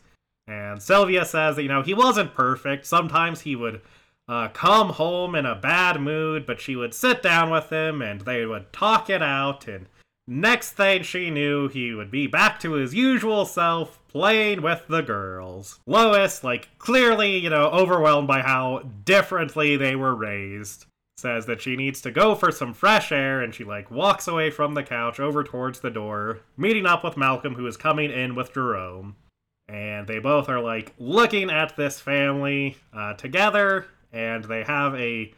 [0.47, 2.87] And Sylvia says that, you know, he wasn't perfect.
[2.87, 3.81] Sometimes he would
[4.29, 8.23] uh, come home in a bad mood, but she would sit down with him and
[8.23, 9.69] they would talk it out.
[9.69, 9.87] And
[10.27, 15.03] next thing she knew, he would be back to his usual self, playing with the
[15.03, 15.81] girls.
[15.87, 21.77] Lois, like, clearly, you know, overwhelmed by how differently they were raised, says that she
[21.77, 25.21] needs to go for some fresh air and she, like, walks away from the couch
[25.21, 29.17] over towards the door, meeting up with Malcolm, who is coming in with Jerome.
[29.69, 35.33] And they both are like looking at this family uh, together and they have a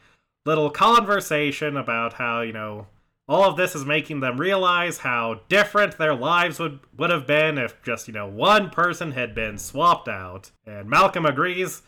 [0.45, 2.87] little conversation about how you know
[3.27, 7.57] all of this is making them realize how different their lives would would have been
[7.57, 10.51] if just you know one person had been swapped out.
[10.67, 11.83] And malcolm agrees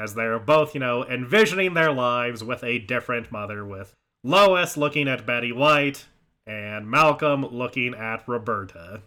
[0.00, 5.08] as they're both, you know, envisioning their lives with a different mother, with Lois looking
[5.08, 6.06] at Betty White
[6.46, 9.02] and Malcolm looking at Roberta.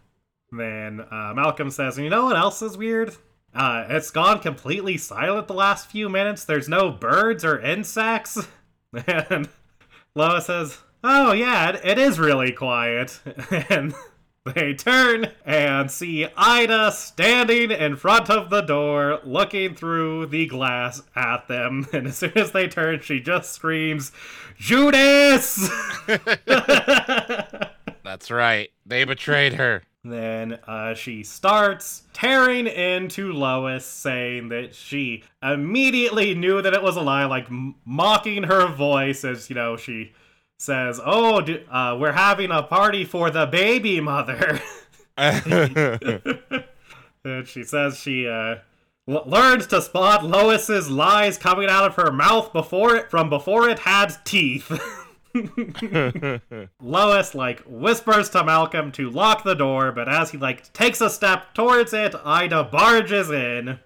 [0.51, 3.15] Then uh, Malcolm says, You know what else is weird?
[3.53, 6.45] Uh, it's gone completely silent the last few minutes.
[6.45, 8.47] There's no birds or insects.
[9.07, 9.49] And
[10.15, 13.19] Lois says, Oh, yeah, it, it is really quiet.
[13.69, 13.95] and
[14.45, 21.01] they turn and see Ida standing in front of the door, looking through the glass
[21.15, 21.87] at them.
[21.93, 24.11] And as soon as they turn, she just screams,
[24.57, 25.69] Judas!
[28.03, 28.71] That's right.
[28.85, 29.83] They betrayed her.
[30.03, 36.97] Then uh, she starts tearing into Lois, saying that she immediately knew that it was
[36.97, 40.11] a lie, like m- mocking her voice as, you know, she
[40.63, 44.61] says, Oh, d- uh, we're having a party for the baby mother.
[45.17, 45.45] and
[47.45, 48.55] she says she uh,
[49.07, 53.67] l- learned to spot Lois's lies coming out of her mouth before it from before
[53.69, 54.71] it had teeth.
[56.81, 61.09] Lois like whispers to Malcolm to lock the door, but as he like takes a
[61.09, 63.79] step towards it, Ida barges in,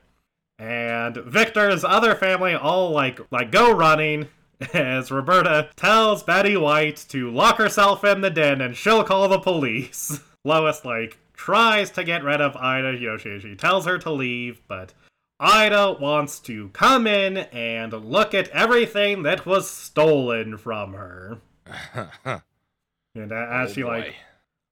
[0.60, 4.28] and Victor's other family all like like go running
[4.74, 9.40] as Roberta tells Betty White to lock herself in the den and she'll call the
[9.40, 10.20] police.
[10.44, 13.40] Lois like tries to get rid of Ida, Yoshi.
[13.40, 14.94] she, tells her to leave, but
[15.40, 21.38] Ida wants to come in and look at everything that was stolen from her.
[23.16, 24.16] and as Oh, she like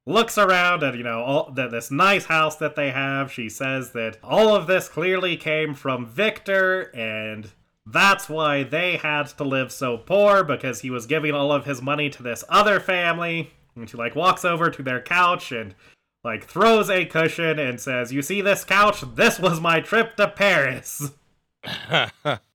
[0.08, 3.92] looks around at you know all the, this nice house that they have, she says
[3.92, 7.52] that all of this clearly came from Victor, and
[7.86, 11.82] that's why they had to live so poor because he was giving all of his
[11.82, 13.52] money to this other family.
[13.76, 15.76] And she like walks over to their couch and
[16.24, 19.04] like throws a cushion and says, "You see this couch?
[19.16, 21.12] This was my trip to Paris."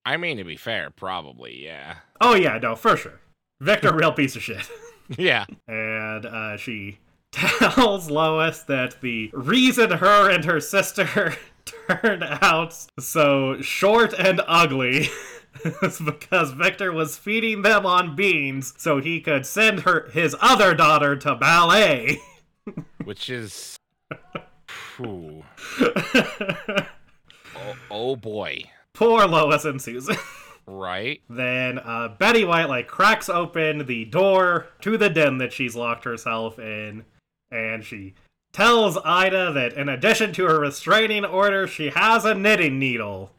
[0.05, 1.97] I mean, to be fair, probably, yeah.
[2.21, 3.21] Oh yeah, no, for sure.
[3.61, 4.69] Victor, real piece of shit.
[5.19, 5.47] Yeah.
[5.67, 7.01] and uh, she
[7.33, 11.35] tells Lois that the reason her and her sister
[11.89, 15.09] turned out so short and ugly
[16.05, 21.17] because Victor was feeding them on beans so he could send her his other daughter
[21.17, 22.19] to ballet.
[23.05, 23.77] Which is.
[25.03, 25.43] Oh,
[27.91, 28.65] oh boy.
[28.95, 30.17] Poor Lois and Susan.
[30.67, 31.21] Right?
[31.29, 36.05] Then uh, Betty White like cracks open the door to the den that she's locked
[36.05, 37.05] herself in,
[37.51, 38.15] and she
[38.53, 43.31] tells Ida that in addition to her restraining order, she has a knitting needle.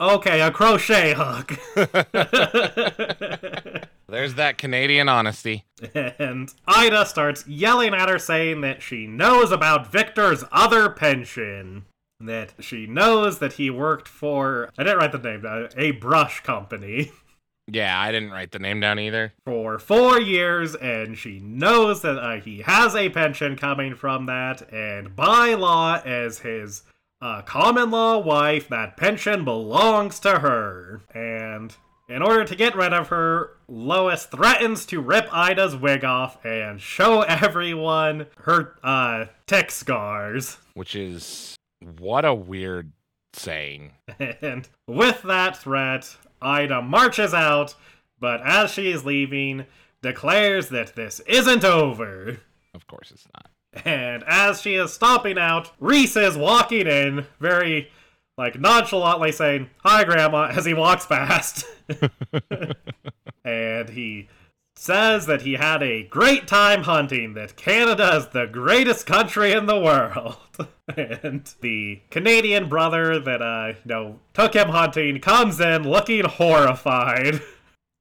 [0.00, 1.52] Okay, a crochet hook.
[4.08, 5.64] There's that Canadian honesty.
[5.94, 11.86] and Ida starts yelling at her, saying that she knows about Victor's other pension.
[12.20, 16.40] That she knows that he worked for, I didn't write the name, uh, a brush
[16.42, 17.10] company.
[17.68, 19.32] Yeah, I didn't write the name down either.
[19.44, 24.72] for four years, and she knows that uh, he has a pension coming from that,
[24.72, 26.82] and by law, as his
[27.20, 31.02] uh, common law wife, that pension belongs to her.
[31.12, 31.74] And
[32.08, 36.80] in order to get rid of her, Lois threatens to rip Ida's wig off and
[36.80, 40.58] show everyone her uh, tick scars.
[40.74, 41.56] Which is.
[41.98, 42.92] What a weird
[43.36, 43.92] saying.
[44.18, 47.74] And with that threat, Ida marches out,
[48.18, 49.66] but as she is leaving,
[50.02, 52.38] declares that this isn't over.
[52.74, 53.84] Of course it's not.
[53.84, 57.90] And as she is stomping out, Reese is walking in, very
[58.38, 61.66] like nonchalantly saying, Hi Grandma, as he walks past.
[63.44, 64.28] and he
[64.76, 69.66] says that he had a great time hunting, that Canada is the greatest country in
[69.66, 70.36] the world.
[70.96, 77.40] and the Canadian brother that uh you know took him hunting comes in looking horrified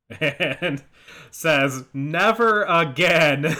[0.20, 0.84] and
[1.32, 3.56] says, Never again.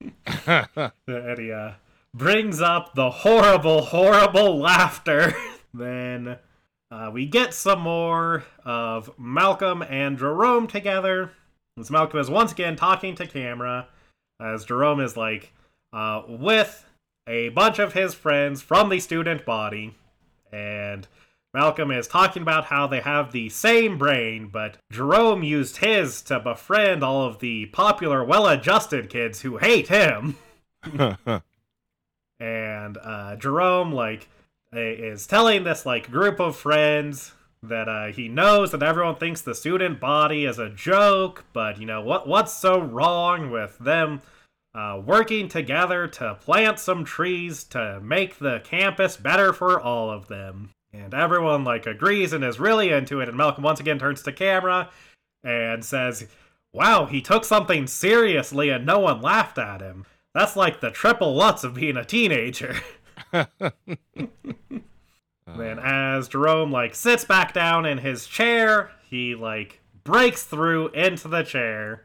[0.46, 1.72] and he uh,
[2.14, 5.34] brings up the horrible, horrible laughter.
[5.74, 6.38] then
[6.90, 11.32] uh, we get some more of Malcolm and Jerome together.
[11.80, 13.88] As Malcolm is once again talking to camera,
[14.38, 15.54] as Jerome is like
[15.94, 16.84] uh, with
[17.26, 19.94] a bunch of his friends from the student body,
[20.52, 21.08] and
[21.54, 26.38] Malcolm is talking about how they have the same brain, but Jerome used his to
[26.38, 30.36] befriend all of the popular, well adjusted kids who hate him.
[32.38, 34.28] and uh, Jerome, like,
[34.72, 37.32] is telling this, like, group of friends
[37.62, 41.86] that uh, he knows that everyone thinks the student body is a joke, but, you
[41.86, 44.22] know, what what's so wrong with them
[44.74, 50.28] uh, working together to plant some trees to make the campus better for all of
[50.28, 50.70] them?
[50.92, 53.28] And everyone like agrees and is really into it.
[53.28, 54.90] And Malcolm once again turns to camera
[55.44, 56.26] and says,
[56.72, 60.06] Wow, he took something seriously and no one laughed at him.
[60.34, 62.76] That's like the triple Lutz of being a teenager.
[65.56, 71.28] then as Jerome like sits back down in his chair, he like breaks through into
[71.28, 72.04] the chair.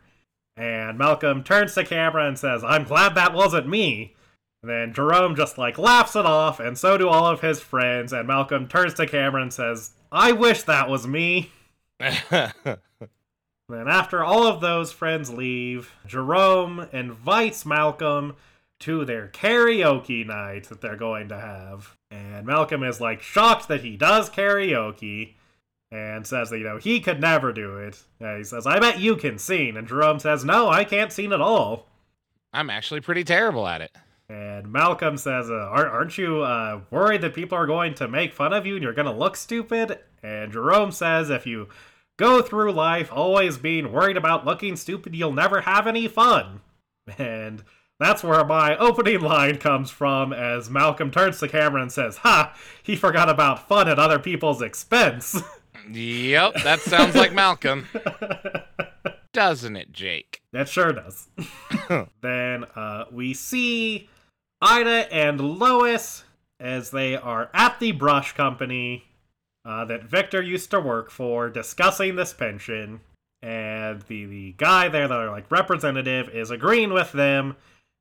[0.58, 4.16] And Malcolm turns to camera and says, I'm glad that wasn't me.
[4.64, 8.12] And then Jerome just like laughs it off, and so do all of his friends.
[8.12, 11.52] And Malcolm turns to camera and says, I wish that was me.
[12.00, 12.54] then,
[13.70, 18.36] after all of those friends leave, Jerome invites Malcolm
[18.80, 21.96] to their karaoke night that they're going to have.
[22.16, 25.34] And Malcolm is like shocked that he does karaoke
[25.92, 28.04] and says that, you know, he could never do it.
[28.20, 29.76] And he says, I bet you can sing.
[29.76, 31.88] And Jerome says, No, I can't sing at all.
[32.54, 33.92] I'm actually pretty terrible at it.
[34.30, 38.54] And Malcolm says, uh, Aren't you uh, worried that people are going to make fun
[38.54, 40.00] of you and you're going to look stupid?
[40.24, 41.68] And Jerome says, If you
[42.18, 46.62] go through life always being worried about looking stupid, you'll never have any fun.
[47.20, 47.64] And
[48.00, 52.56] that's where my opening line comes from as Malcolm turns to camera and says, Ha!
[52.84, 55.42] He forgot about fun at other people's expense.
[55.92, 57.88] Yep, that sounds like Malcolm.
[59.34, 60.42] Doesn't it, Jake?
[60.52, 61.28] That sure does.
[62.22, 64.10] then uh, we see
[64.62, 66.24] Ida and Lois
[66.60, 69.04] as they are at the brush company
[69.66, 73.02] uh, that Victor used to work for discussing this pension.
[73.42, 77.58] And the, the guy there, the like representative, is agreeing with them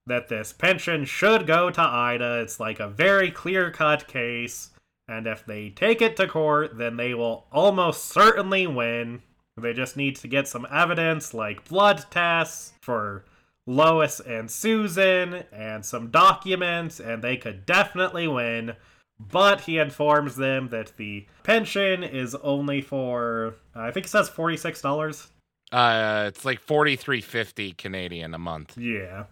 [0.07, 2.41] that this pension should go to Ida.
[2.41, 4.71] It's like a very clear cut case.
[5.09, 9.23] And if they take it to court, then they will almost certainly win.
[9.57, 13.25] They just need to get some evidence like blood tests for
[13.67, 18.75] Lois and Susan and some documents, and they could definitely win.
[19.21, 24.29] But he informs them that the pension is only for, uh, I think it says
[24.29, 25.29] $46.
[25.73, 28.77] Uh, it's like forty three fifty Canadian a month.
[28.79, 29.25] Yeah.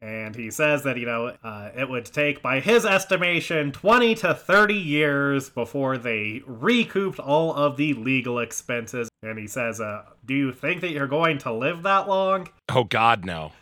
[0.00, 4.34] And he says that, you know, uh, it would take, by his estimation, 20 to
[4.34, 9.08] 30 years before they recouped all of the legal expenses.
[9.22, 12.48] And he says, uh, Do you think that you're going to live that long?
[12.68, 13.52] Oh, God, no.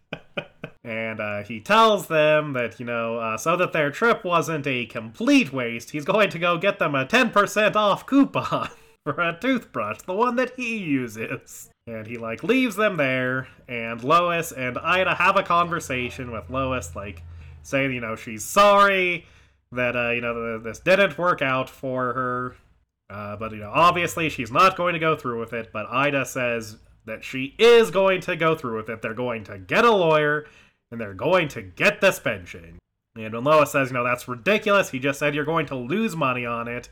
[0.84, 4.84] and uh, he tells them that, you know, uh, so that their trip wasn't a
[4.84, 8.68] complete waste, he's going to go get them a 10% off coupon
[9.04, 11.70] for a toothbrush, the one that he uses.
[11.86, 16.96] And he like leaves them there, and Lois and Ida have a conversation with Lois,
[16.96, 17.22] like
[17.62, 19.26] saying, you know, she's sorry
[19.72, 22.56] that uh, you know this didn't work out for her,
[23.08, 25.70] uh, but you know, obviously she's not going to go through with it.
[25.72, 29.00] But Ida says that she is going to go through with it.
[29.00, 30.46] They're going to get a lawyer,
[30.90, 32.78] and they're going to get this pension.
[33.14, 36.14] And when Lois says, you know, that's ridiculous, he just said you're going to lose
[36.14, 36.88] money on it.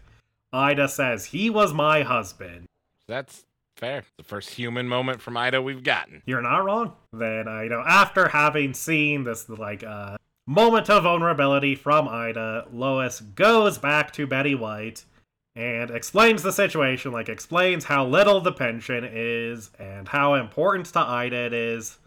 [0.53, 2.66] Ida says he was my husband.
[3.09, 3.45] That's
[3.76, 4.04] Fair.
[4.18, 6.22] The first human moment from Ida we've gotten.
[6.26, 6.92] You're not wrong.
[7.12, 10.16] Then, uh, you know, after having seen this, like, uh,
[10.46, 15.04] moment of vulnerability from Ida, Lois goes back to Betty White
[15.56, 21.00] and explains the situation, like, explains how little the pension is and how important to
[21.00, 21.98] Ida it is.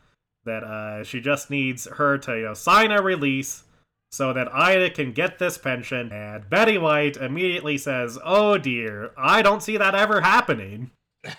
[0.46, 3.64] That uh, she just needs her to, you know, sign a release
[4.12, 6.12] so that Ida can get this pension.
[6.14, 10.92] And Betty White immediately says, Oh dear, I don't see that ever happening.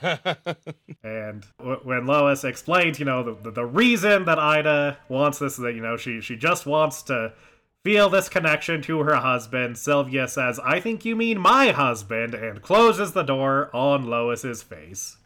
[1.03, 5.55] and w- when Lois explains, you know, the, the, the reason that Ida wants this
[5.55, 7.33] is that, you know, she, she just wants to
[7.85, 12.61] feel this connection to her husband, Sylvia says, I think you mean my husband, and
[12.61, 15.17] closes the door on Lois's face.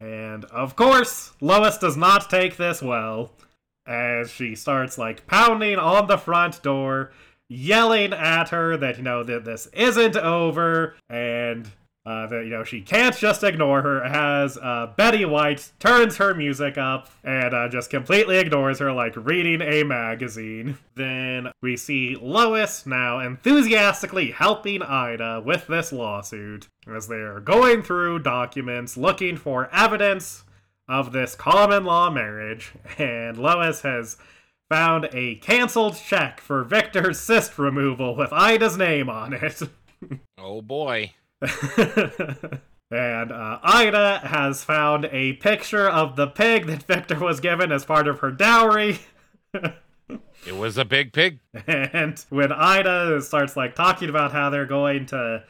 [0.00, 3.30] And of course, Lois does not take this well,
[3.86, 7.12] as she starts, like, pounding on the front door,
[7.48, 11.70] yelling at her that, you know, that this isn't over, and
[12.06, 16.34] uh, that you know she can't just ignore her as uh, Betty White turns her
[16.34, 20.76] music up and uh, just completely ignores her like reading a magazine.
[20.94, 27.82] Then we see Lois now enthusiastically helping Ida with this lawsuit as they are going
[27.82, 30.44] through documents looking for evidence
[30.86, 34.18] of this common law marriage, and Lois has
[34.68, 39.62] found a canceled check for Victor's cyst removal with Ida's name on it.
[40.38, 41.12] oh boy.
[42.90, 47.84] and uh, Ida has found a picture of the pig that Victor was given as
[47.84, 49.00] part of her dowry.
[50.46, 51.40] it was a big pig.
[51.66, 55.44] And when Ida starts like talking about how they're going to,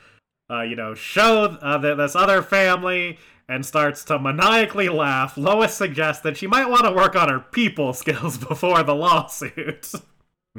[0.51, 3.19] uh, you know, show uh, this other family
[3.49, 7.41] and starts to maniacally laugh, Lois suggests that she might want to work on her
[7.41, 9.93] people skills before the lawsuit.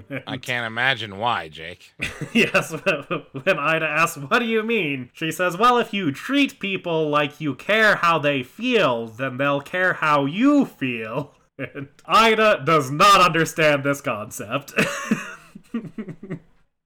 [0.27, 1.93] I can't imagine why, Jake.
[2.33, 2.71] yes,
[3.43, 5.09] when Ida asks, What do you mean?
[5.13, 9.61] She says, Well, if you treat people like you care how they feel, then they'll
[9.61, 11.33] care how you feel.
[11.57, 14.73] And Ida does not understand this concept.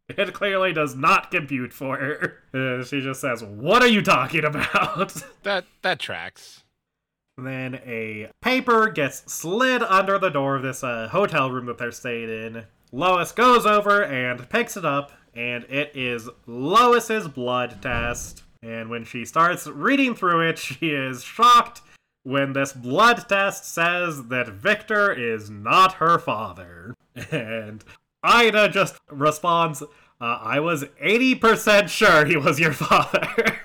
[0.10, 2.38] it clearly does not compute for her.
[2.54, 5.24] Uh, she just says, What are you talking about?
[5.44, 6.64] That that tracks.
[7.38, 11.92] Then a paper gets slid under the door of this uh, hotel room that they're
[11.92, 12.66] staying in.
[12.92, 18.44] Lois goes over and picks it up, and it is Lois's blood test.
[18.62, 21.82] And when she starts reading through it, she is shocked
[22.24, 26.94] when this blood test says that Victor is not her father.
[27.32, 27.84] And
[28.24, 29.86] Ida just responds, uh,
[30.22, 33.60] I was 80% sure he was your father.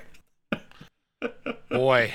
[1.70, 2.12] Boy,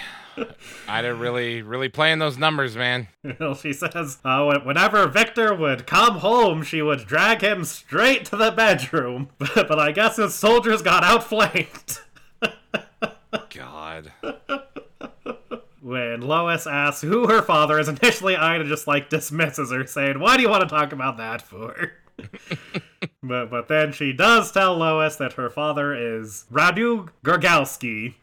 [0.87, 3.07] Ida really, really playing those numbers, man.
[3.39, 8.35] Well, she says, uh, whenever Victor would come home, she would drag him straight to
[8.35, 9.29] the bedroom.
[9.37, 12.03] but I guess his soldiers got outflanked.
[13.49, 14.11] God.
[15.81, 20.35] When Lois asks who her father is, initially Ida just like dismisses her, saying, Why
[20.35, 21.93] do you want to talk about that for?
[23.23, 28.15] but but then she does tell Lois that her father is Radu Gergalski.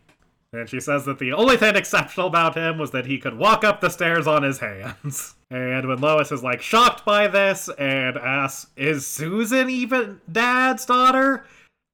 [0.52, 3.64] And she says that the only thing exceptional about him was that he could walk
[3.64, 5.34] up the stairs on his hands.
[5.48, 11.44] And when Lois is like shocked by this and asks, Is Susan even dad's daughter?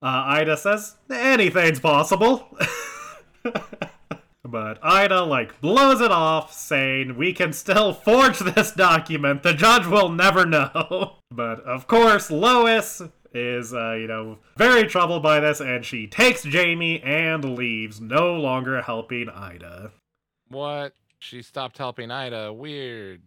[0.00, 2.48] Uh, Ida says, Anything's possible.
[4.44, 9.42] But Ida, like, blows it off, saying, We can still forge this document.
[9.42, 11.16] The judge will never know.
[11.32, 13.00] But of course, Lois
[13.34, 18.34] is, uh, you know, very troubled by this, and she takes Jamie and leaves, no
[18.34, 19.92] longer helping Ida.
[20.48, 20.94] What?
[21.18, 22.52] She stopped helping Ida.
[22.52, 23.22] Weird.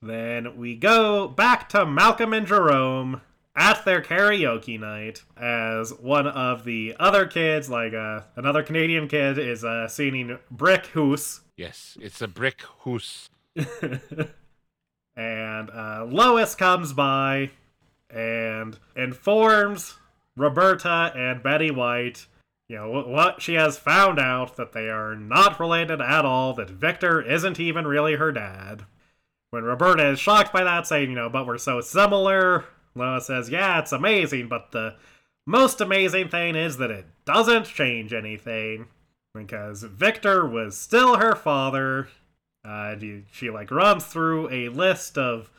[0.00, 3.22] Then we go back to Malcolm and Jerome
[3.56, 9.38] at their karaoke night as one of the other kids, like uh, another Canadian kid,
[9.38, 11.40] is uh, singing Brick Hoose.
[11.56, 13.28] Yes, it's a brick house.
[15.16, 17.50] and uh, Lois comes by
[18.10, 19.98] and informs
[20.36, 22.26] Roberta and Betty White,
[22.68, 26.70] you know, what she has found out that they are not related at all, that
[26.70, 28.84] Victor isn't even really her dad.
[29.50, 33.48] When Roberta is shocked by that, saying, you know, but we're so similar, Lois says,
[33.48, 34.96] yeah, it's amazing, but the
[35.46, 38.88] most amazing thing is that it doesn't change anything.
[39.34, 42.08] Because Victor was still her father.
[42.64, 45.50] Uh, she, she like runs through a list of,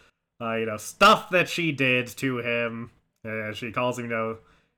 [0.42, 2.92] uh, you know, stuff that she did to him.
[3.26, 4.38] Uh, she calls him, you know,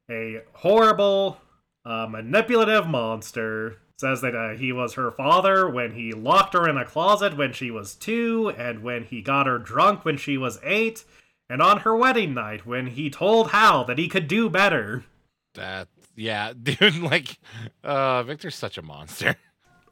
[0.09, 1.37] a horrible,
[1.85, 3.77] uh, manipulative monster.
[3.97, 7.53] Says that uh, he was her father when he locked her in a closet when
[7.53, 11.03] she was two, and when he got her drunk when she was eight,
[11.47, 15.05] and on her wedding night when he told Hal that he could do better.
[15.53, 16.97] That yeah, dude.
[16.97, 17.37] Like,
[17.83, 19.35] uh, Victor's such a monster.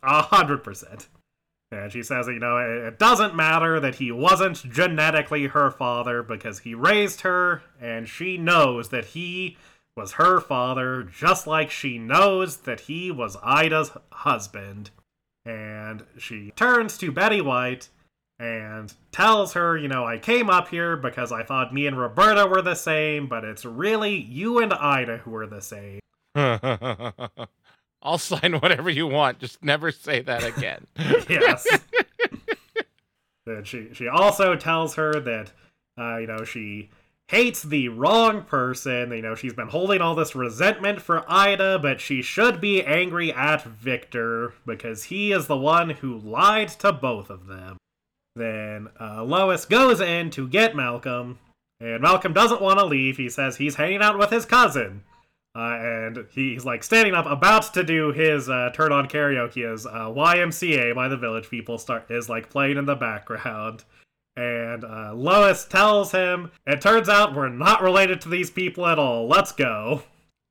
[0.01, 1.07] A hundred percent.
[1.72, 6.59] And she says, you know, it doesn't matter that he wasn't genetically her father because
[6.59, 9.57] he raised her, and she knows that he
[9.95, 14.89] was her father, just like she knows that he was Ida's husband.
[15.45, 17.89] And she turns to Betty White
[18.39, 22.47] and tells her, you know, I came up here because I thought me and Roberta
[22.47, 25.99] were the same, but it's really you and Ida who are the same.
[28.01, 29.39] I'll sign whatever you want.
[29.39, 30.87] Just never say that again.
[31.29, 31.67] yes.
[33.45, 35.51] and she she also tells her that
[35.97, 36.89] uh, you know she
[37.27, 39.11] hates the wrong person.
[39.11, 43.33] You know she's been holding all this resentment for Ida, but she should be angry
[43.33, 47.77] at Victor because he is the one who lied to both of them.
[48.35, 51.39] Then uh, Lois goes in to get Malcolm,
[51.81, 53.17] and Malcolm doesn't want to leave.
[53.17, 55.03] He says he's hanging out with his cousin.
[55.55, 59.85] Uh, and he's like standing up, about to do his uh, turn on karaoke as
[59.85, 63.83] uh, YMCA by the Village People start is like playing in the background.
[64.37, 68.99] And uh, Lois tells him, "It turns out we're not related to these people at
[68.99, 69.27] all.
[69.27, 70.03] Let's go."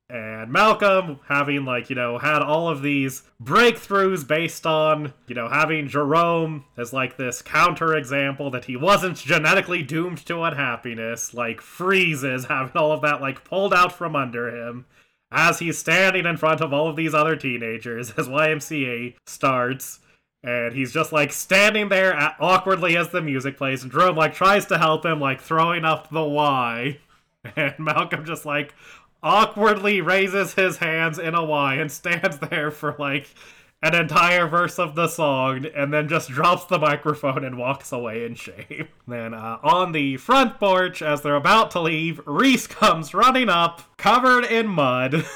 [0.09, 5.47] And Malcolm, having like you know had all of these breakthroughs based on you know
[5.47, 11.61] having Jerome as like this counter example that he wasn't genetically doomed to unhappiness, like
[11.61, 14.85] freezes having all of that like pulled out from under him
[15.31, 19.99] as he's standing in front of all of these other teenagers as YMCA starts.
[20.41, 24.65] And he's just like standing there awkwardly as the music plays, and Jerome like tries
[24.67, 26.99] to help him, like throwing up the Y.
[27.55, 28.75] And Malcolm just like
[29.23, 33.27] awkwardly raises his hands in a Y and stands there for like
[33.81, 38.25] an entire verse of the song and then just drops the microphone and walks away
[38.25, 38.87] in shame.
[39.07, 43.81] Then uh, on the front porch, as they're about to leave, Reese comes running up,
[43.97, 45.25] covered in mud.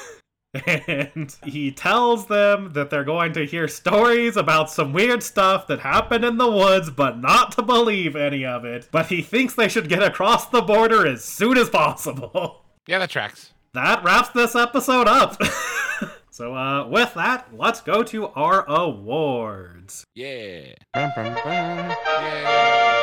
[0.66, 5.80] And he tells them that they're going to hear stories about some weird stuff that
[5.80, 8.88] happened in the woods, but not to believe any of it.
[8.92, 12.60] But he thinks they should get across the border as soon as possible.
[12.86, 13.53] Yeah, that tracks.
[13.74, 15.36] That wraps this episode up.
[16.30, 20.04] so, uh, with that, let's go to our awards.
[20.14, 20.74] Yeah.
[20.92, 21.96] Bum, bum, bum.
[22.22, 23.00] Yay.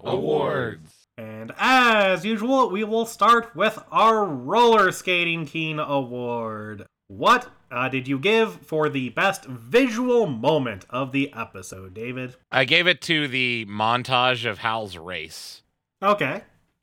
[0.00, 0.92] Awards.
[1.16, 6.86] And as usual, we will start with our Roller Skating Keen Award.
[7.06, 12.34] What uh, did you give for the best visual moment of the episode, David?
[12.50, 15.62] I gave it to the montage of Hal's race
[16.02, 16.42] Okay,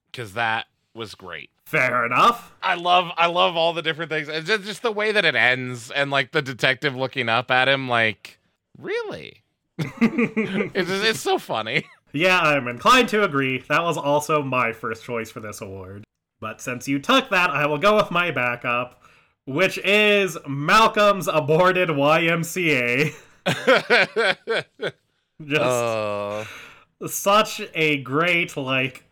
[0.10, 1.50] because that was great.
[1.66, 2.54] Fair enough.
[2.62, 4.28] I love I love all the different things.
[4.28, 7.68] It's just, just the way that it ends and like the detective looking up at
[7.68, 8.40] him like,
[8.78, 9.44] really?
[9.78, 11.86] it's just, it's so funny.
[12.14, 13.62] Yeah, I'm inclined to agree.
[13.68, 16.06] That was also my first choice for this award.
[16.40, 19.02] But since you took that, I will go with my backup,
[19.46, 23.14] which is Malcolm's aborted YMCA.
[25.46, 26.46] Just uh,
[27.08, 29.04] such a great, like,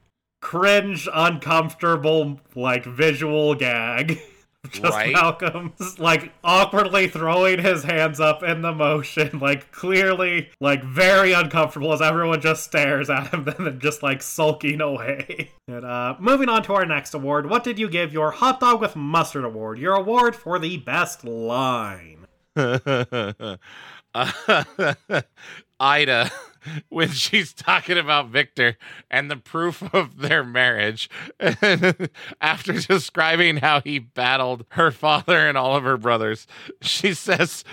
[0.44, 4.20] cringe, uncomfortable, like, visual gag.
[4.70, 5.12] Just Right?
[5.14, 11.92] Malcolm's, like, awkwardly throwing his hands up in the motion, like, clearly, like, very uncomfortable
[11.92, 15.52] as everyone just stares at him, and then just, like, sulking away.
[15.68, 18.80] And, uh, moving on to our next award, what did you give your Hot Dog
[18.80, 19.80] with Mustard award?
[19.80, 22.28] Your award for the best line.
[25.84, 26.32] Ida,
[26.90, 28.78] when she's talking about Victor
[29.12, 31.10] and the proof of their marriage,
[32.42, 36.48] after describing how he battled her father and all of her brothers,
[36.82, 37.66] she says,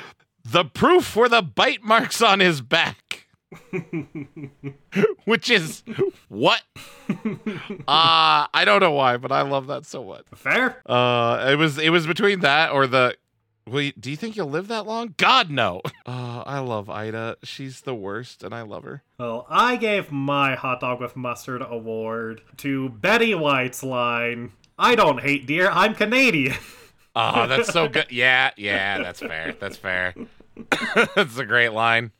[0.44, 3.26] The proof were the bite marks on his back.
[5.24, 5.82] Which is
[6.28, 6.62] what?
[7.08, 10.24] Uh I don't know why, but I love that so much.
[10.34, 10.80] Fair?
[10.86, 13.16] Uh, it was it was between that or the.
[13.66, 15.14] Wait, do you think you'll live that long?
[15.16, 15.80] God no.
[16.06, 17.36] Uh, I love Ida.
[17.44, 19.04] She's the worst, and I love her.
[19.20, 24.50] Well, I gave my hot dog with mustard award to Betty White's line,
[24.82, 26.56] I don't hate deer, I'm Canadian.
[27.14, 28.06] Oh, that's so good.
[28.11, 29.54] Yeah, yeah, that's fair.
[29.61, 30.14] That's fair.
[31.14, 32.12] that's a great line.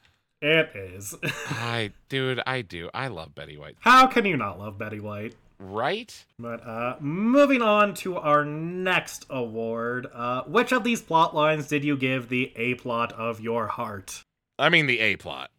[0.43, 1.15] It is.
[1.49, 2.91] I, dude, I do.
[2.93, 3.77] I love Betty White.
[3.81, 5.35] How can you not love Betty White?
[5.63, 6.25] Right?
[6.39, 11.85] But uh, moving on to our next award, uh, which of these plot lines did
[11.85, 14.25] you give the A plot of your heart?
[14.59, 15.51] I mean the A plot.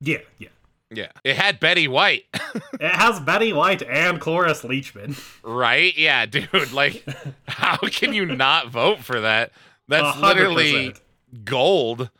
[0.00, 0.48] Yeah, yeah.
[0.92, 2.24] Yeah, it had Betty White.
[2.80, 5.14] It has Betty White and Cloris Leachman.
[5.44, 5.94] right?
[5.98, 6.72] Yeah, dude.
[6.72, 7.04] Like,
[7.46, 9.52] how can you not vote for that?
[9.86, 10.94] That's A hundred literally
[11.44, 12.10] gold.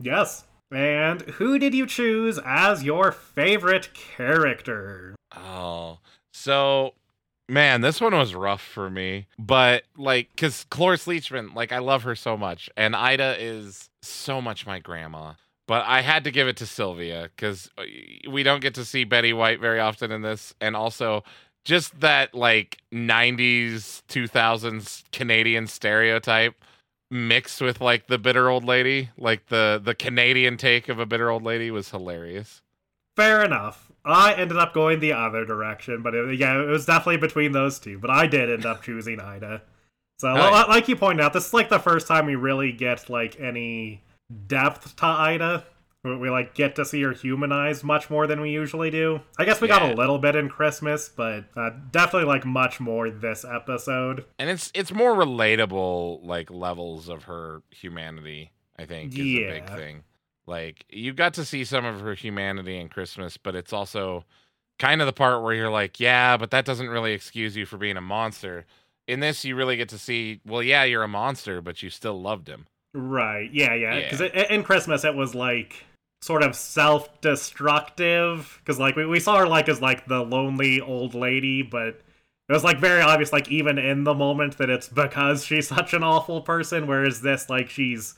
[0.00, 0.44] Yes.
[0.72, 5.14] And who did you choose as your favorite character?
[5.36, 5.98] Oh,
[6.32, 6.94] so
[7.50, 9.26] man, this one was rough for me.
[9.38, 14.40] But like, cause Cloris Leachman, like, I love her so much, and Ida is so
[14.40, 15.34] much my grandma.
[15.66, 17.82] But I had to give it to Sylvia because uh,
[18.28, 21.22] we don't get to see Betty White very often in this, and also
[21.64, 26.54] just that like '90s, 2000s Canadian stereotype
[27.08, 31.30] mixed with like the bitter old lady, like the the Canadian take of a bitter
[31.30, 32.62] old lady was hilarious.
[33.16, 33.89] Fair enough.
[34.04, 37.78] I ended up going the other direction, but it, yeah, it was definitely between those
[37.78, 37.98] two.
[37.98, 39.62] But I did end up choosing Ida.
[40.18, 43.40] So, like you pointed out, this is like the first time we really get like
[43.40, 44.02] any
[44.46, 45.64] depth to Ida.
[46.04, 49.20] We, we like get to see her humanized much more than we usually do.
[49.38, 53.10] I guess we got a little bit in Christmas, but uh, definitely like much more
[53.10, 54.24] this episode.
[54.38, 59.66] and it's it's more relatable like levels of her humanity i think is a big
[59.70, 60.02] thing
[60.50, 64.24] like you got to see some of her humanity in christmas but it's also
[64.78, 67.78] kind of the part where you're like yeah but that doesn't really excuse you for
[67.78, 68.66] being a monster
[69.08, 72.20] in this you really get to see well yeah you're a monster but you still
[72.20, 73.50] loved him Right.
[73.52, 73.98] Yeah, yeah.
[73.98, 74.10] Yeah.
[74.10, 75.84] Because in Christmas, it was like
[76.22, 78.60] sort of self-destructive.
[78.60, 82.00] Because like we, we saw her like as like the lonely old lady, but
[82.48, 85.94] it was like very obvious, like even in the moment, that it's because she's such
[85.94, 86.86] an awful person.
[86.86, 88.14] Whereas this, like she's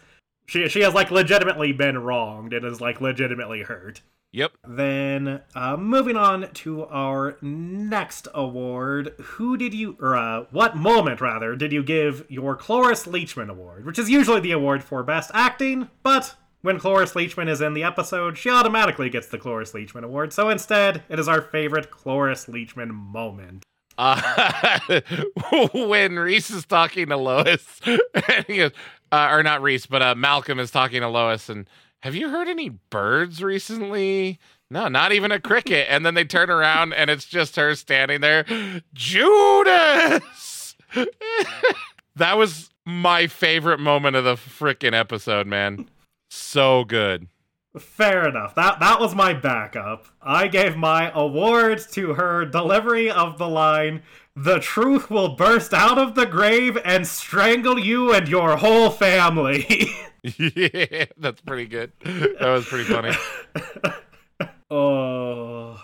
[0.53, 4.03] she she has like legitimately been wronged and is like legitimately hurt.
[4.32, 10.76] yep Then, uh, moving on to our next award, who did you, or uh, what
[10.76, 15.03] moment rather, did you give your Cloris Leachman award, which is usually the award for
[15.03, 19.72] best acting, but when Cloris Leachman is in the episode, she automatically gets the Cloris
[19.72, 20.32] Leachman award.
[20.32, 23.64] So instead, it is our favorite Cloris Leachman moment.
[23.98, 24.78] Uh,
[25.74, 28.72] when Reese is talking to Lois, and he goes,
[29.13, 31.69] uh, or not Reese, but uh, Malcolm is talking to Lois, and
[32.01, 34.41] have you heard any birds recently?
[34.71, 35.87] No, not even a cricket.
[35.91, 38.45] And then they turn around, and it's just her standing there,
[38.95, 40.75] Judas.
[42.17, 45.89] that was my favorite moment of the freaking episode, man.
[46.31, 47.29] So good.
[47.79, 48.55] Fair enough.
[48.55, 50.07] That that was my backup.
[50.20, 54.03] I gave my award to her delivery of the line,
[54.37, 59.87] "The truth will burst out of the grave and strangle you and your whole family."
[60.23, 61.93] yeah, that's pretty good.
[62.05, 63.16] That was pretty funny.
[64.70, 65.83] oh.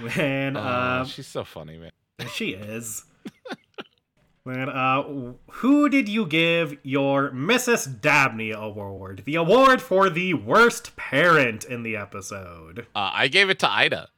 [0.16, 1.90] Man, Oh, uh, she's so funny, man.
[2.32, 3.04] she is.
[4.48, 8.00] Uh, who did you give your Mrs.
[8.00, 9.22] Dabney award?
[9.24, 12.86] The award for the worst parent in the episode.
[12.94, 14.08] Uh, I gave it to Ida.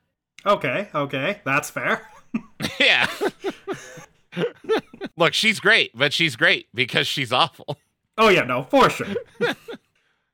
[0.46, 2.02] Okay, okay, that's fair.
[2.80, 3.06] yeah.
[5.16, 7.78] Look, she's great, but she's great because she's awful.
[8.16, 9.14] Oh yeah, no, for sure.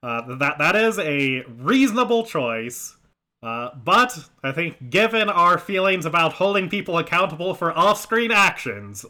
[0.03, 2.97] uh, that that is a reasonable choice.
[3.43, 9.05] Uh, but I think, given our feelings about holding people accountable for off-screen actions,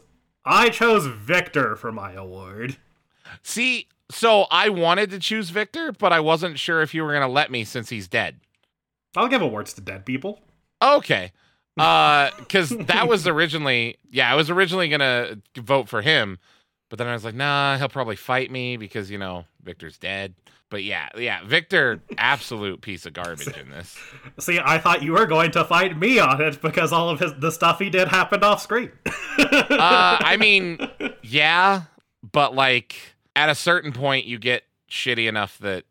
[0.47, 2.77] I chose Victor for my award.
[3.43, 7.27] See, so I wanted to choose Victor, but I wasn't sure if you were going
[7.27, 8.39] to let me since he's dead.
[9.15, 10.39] I'll give awards to dead people.
[10.81, 11.31] Okay.
[11.77, 16.39] Uh cuz that was originally yeah, I was originally going to vote for him,
[16.89, 20.33] but then I was like, "Nah, he'll probably fight me because, you know, Victor's dead."
[20.69, 23.97] But yeah, yeah, Victor absolute piece of garbage in this.
[24.39, 27.33] See, I thought you were going to fight me on it because all of his
[27.39, 28.91] the stuff he did happened off screen.
[29.37, 30.79] Uh I mean,
[31.21, 31.83] yeah,
[32.31, 32.95] but like
[33.35, 35.83] at a certain point you get shitty enough that,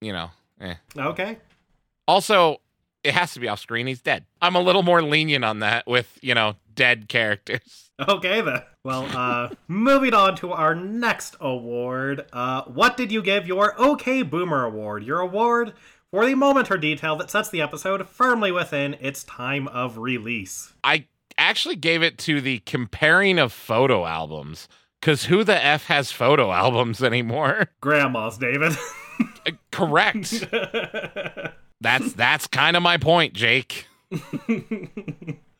[0.00, 0.74] you know, eh.
[0.96, 1.38] okay.
[2.06, 2.60] Also,
[3.04, 3.86] it has to be off screen.
[3.86, 4.24] He's dead.
[4.40, 7.90] I'm a little more lenient on that with, you know, dead characters.
[8.08, 8.62] Okay then.
[8.82, 12.24] Well, uh, moving on to our next award.
[12.32, 15.04] Uh, what did you give your OK Boomer award?
[15.04, 15.74] Your award
[16.10, 20.72] for the moment or detail that sets the episode firmly within its time of release.
[20.82, 21.06] I
[21.38, 24.68] actually gave it to the comparing of photo albums
[25.00, 27.68] because who the F has photo albums anymore?
[27.80, 28.72] Grandma's, David.
[29.46, 30.44] Uh, Correct.
[31.82, 33.86] That's that's kind of my point, Jake.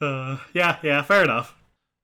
[0.01, 1.57] uh, yeah, yeah, fair enough.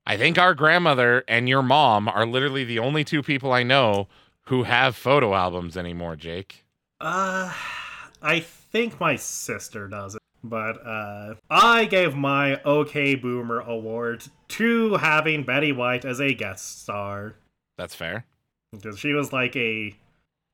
[0.06, 4.08] I think our grandmother and your mom are literally the only two people I know
[4.46, 6.64] who have photo albums anymore, Jake.
[7.00, 7.52] Uh,
[8.20, 10.22] I think my sister does it.
[10.42, 16.82] But uh, I gave my OK Boomer award to having Betty White as a guest
[16.82, 17.34] star.
[17.76, 18.24] That's fair.
[18.72, 19.94] because she was like a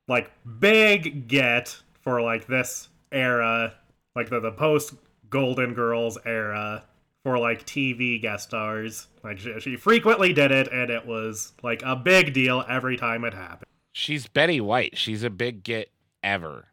[0.07, 3.73] like big get for like this era
[4.15, 4.93] like the, the post
[5.29, 6.83] golden girls era
[7.23, 11.81] for like tv guest stars like she, she frequently did it and it was like
[11.83, 13.65] a big deal every time it happened
[13.97, 14.97] She's Betty White.
[14.97, 15.89] She's a big get
[16.21, 16.65] ever.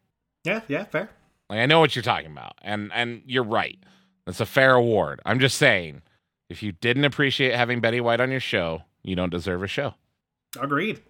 [0.43, 1.09] yeah yeah fair
[1.49, 3.79] Like I know what you're talking about, and and you're right.
[4.25, 5.21] That's a fair award.
[5.25, 6.01] I'm just saying,
[6.49, 9.93] if you didn't appreciate having Betty White on your show, you don't deserve a show.
[10.59, 11.01] agreed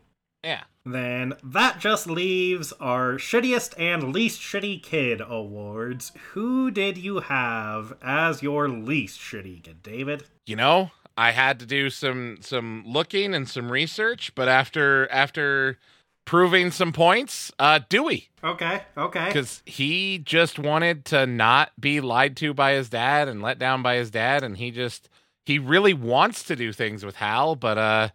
[0.44, 0.62] Yeah.
[0.86, 6.12] Then that just leaves our shittiest and least shitty kid awards.
[6.32, 10.26] Who did you have as your least shitty kid david?
[10.46, 15.78] You know, I had to do some some looking and some research, but after after
[16.26, 19.28] proving some points, uh Dewey, okay okay.
[19.28, 23.82] Because he just wanted to not be lied to by his dad and let down
[23.82, 25.08] by his dad, and he just
[25.46, 28.10] he really wants to do things with Hal, but uh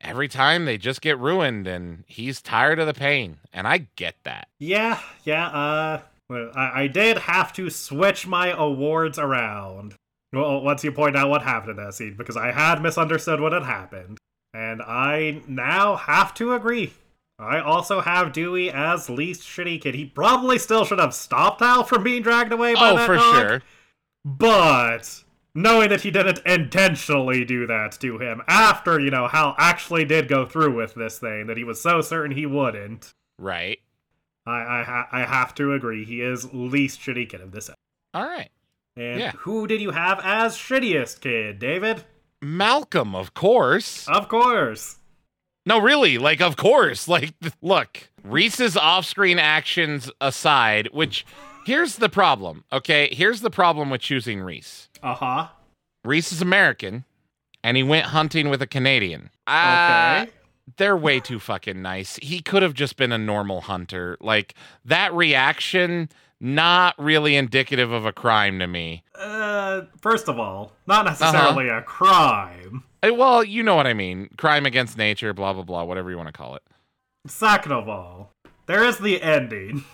[0.00, 4.14] every time they just get ruined and he's tired of the pain and i get
[4.24, 9.94] that Yeah, yeah, uh, I, I did have to switch my awards around.
[10.32, 13.52] Well, once you point out what happened in that scene, because I had misunderstood what
[13.52, 14.18] had happened.
[14.52, 16.92] And I now have to agree.
[17.38, 19.94] I also have Dewey as least shitty kid.
[19.94, 23.16] He probably still should have stopped Hal from being dragged away by oh that for
[23.16, 23.62] dog, sure
[24.24, 25.24] But
[25.62, 30.28] knowing that he didn't intentionally do that to him after, you know, Hal actually did
[30.28, 33.12] go through with this thing that he was so certain he wouldn't.
[33.38, 33.78] right
[34.46, 36.04] I I, ha- I have to agree.
[36.04, 37.70] He is least shitty kid of this.
[38.14, 38.50] all right
[38.96, 39.32] And Yeah.
[39.32, 42.04] who did you have as shittiest kid, David?
[42.40, 44.98] malcolm of course Of course.
[45.66, 51.26] no really like of course like look reese's off-screen actions aside which
[51.66, 55.48] here's the problem okay here's the problem with choosing reese Uh huh.
[56.04, 57.04] reese is american
[57.64, 60.32] and he went hunting with a canadian uh, Okay.
[60.76, 62.16] they're way too fucking nice.
[62.22, 64.18] He could have just been a normal hunter.
[64.20, 69.02] Like that reaction not really indicative of a crime to me.
[69.14, 72.84] Uh, first of all, not necessarily a crime.
[73.02, 74.28] Uh, Well, you know what I mean.
[74.36, 76.62] Crime against nature, blah, blah, blah, whatever you want to call it.
[77.26, 78.32] Second of all,
[78.66, 79.84] there is the ending.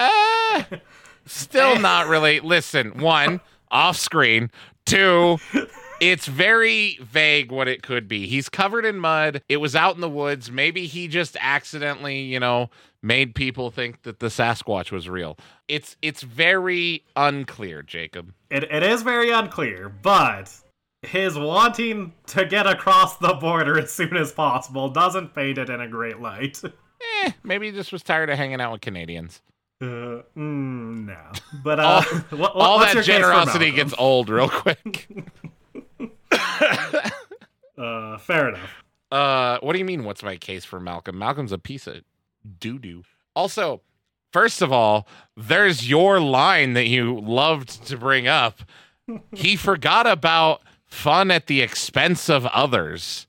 [0.00, 0.62] Uh,
[1.26, 2.38] still not really.
[2.40, 3.40] Listen, one,
[3.72, 4.50] off screen.
[4.84, 5.38] Two,
[6.00, 8.26] it's very vague what it could be.
[8.26, 9.42] He's covered in mud.
[9.48, 10.50] It was out in the woods.
[10.50, 12.70] Maybe he just accidentally, you know,
[13.02, 15.38] made people think that the Sasquatch was real.
[15.68, 18.32] It's it's very unclear, Jacob.
[18.50, 20.52] It, it is very unclear, but
[21.02, 25.80] his wanting to get across the border as soon as possible doesn't paint it in
[25.80, 26.60] a great light.
[27.24, 29.42] Eh, maybe he just was tired of hanging out with Canadians.
[29.82, 31.18] Uh, mm, no.
[31.64, 32.02] But uh, All-
[32.38, 35.08] what, All what's your that generosity gets old real quick.
[37.78, 38.70] Uh, fair enough.
[39.10, 40.04] Uh, what do you mean?
[40.04, 41.18] What's my case for Malcolm?
[41.18, 42.02] Malcolm's a piece of
[42.60, 43.02] doo doo.
[43.34, 43.80] Also,
[44.32, 48.60] first of all, there's your line that you loved to bring up.
[49.34, 53.26] he forgot about fun at the expense of others,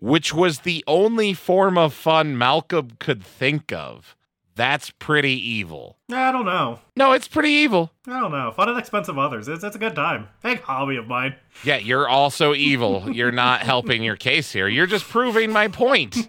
[0.00, 4.16] which was the only form of fun Malcolm could think of.
[4.54, 5.96] That's pretty evil.
[6.12, 6.80] I don't know.
[6.94, 7.90] No, it's pretty evil.
[8.06, 8.52] I don't know.
[8.52, 9.48] Fun at the expense of others.
[9.48, 10.28] It's, it's a good time.
[10.42, 11.36] Big hobby of mine.
[11.64, 13.08] Yeah, you're also evil.
[13.12, 14.68] You're not helping your case here.
[14.68, 16.28] You're just proving my point.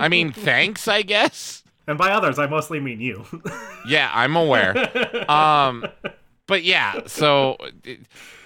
[0.00, 1.62] I mean, thanks, I guess.
[1.86, 3.24] And by others, I mostly mean you.
[3.88, 5.30] Yeah, I'm aware.
[5.30, 5.86] Um,
[6.46, 7.56] but yeah, so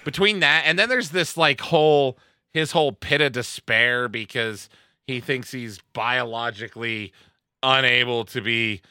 [0.05, 2.17] between that and then there's this like whole
[2.53, 4.69] his whole pit of despair because
[5.05, 7.11] he thinks he's biologically
[7.61, 8.81] unable to be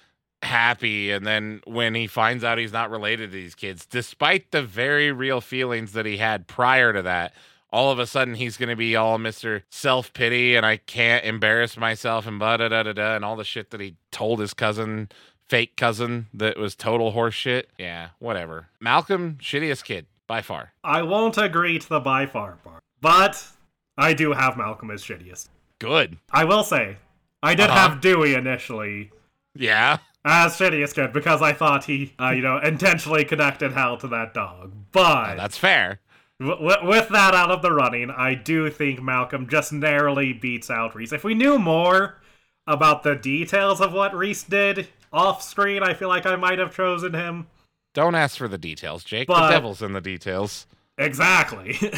[0.43, 4.63] happy and then when he finds out he's not related to these kids despite the
[4.63, 7.33] very real feelings that he had prior to that
[7.71, 9.63] all of a sudden he's going to be all Mr.
[9.71, 13.37] Self pity and I can't embarrass myself and blah da da da da and all
[13.37, 15.09] the shit that he told his cousin,
[15.49, 17.65] fake cousin, that was total horseshit.
[17.79, 18.67] Yeah, whatever.
[18.79, 20.73] Malcolm, shittiest kid by far.
[20.85, 23.43] I won't agree to the by far part, but
[23.97, 25.49] I do have Malcolm as shittiest.
[25.79, 26.19] Good.
[26.31, 26.99] I will say,
[27.43, 27.89] I did Uh-huh.
[27.89, 29.13] have Dewey initially
[29.55, 29.97] Yeah.
[30.25, 34.35] As shittiest kid because I thought he, uh, you know, intentionally connected Hal to that
[34.35, 34.73] dog.
[34.93, 36.01] But That's fair.
[36.41, 40.95] w- with that out of the running, I do think Malcolm just narrowly beats out
[40.95, 41.13] Reese.
[41.13, 42.21] If we knew more
[42.67, 46.75] about the details of what Reese did off screen, I feel like I might have
[46.75, 47.49] chosen him.
[47.95, 49.27] Don't ask for the details, Jake.
[49.29, 50.67] But- the devil's in the details.
[50.99, 51.79] Exactly.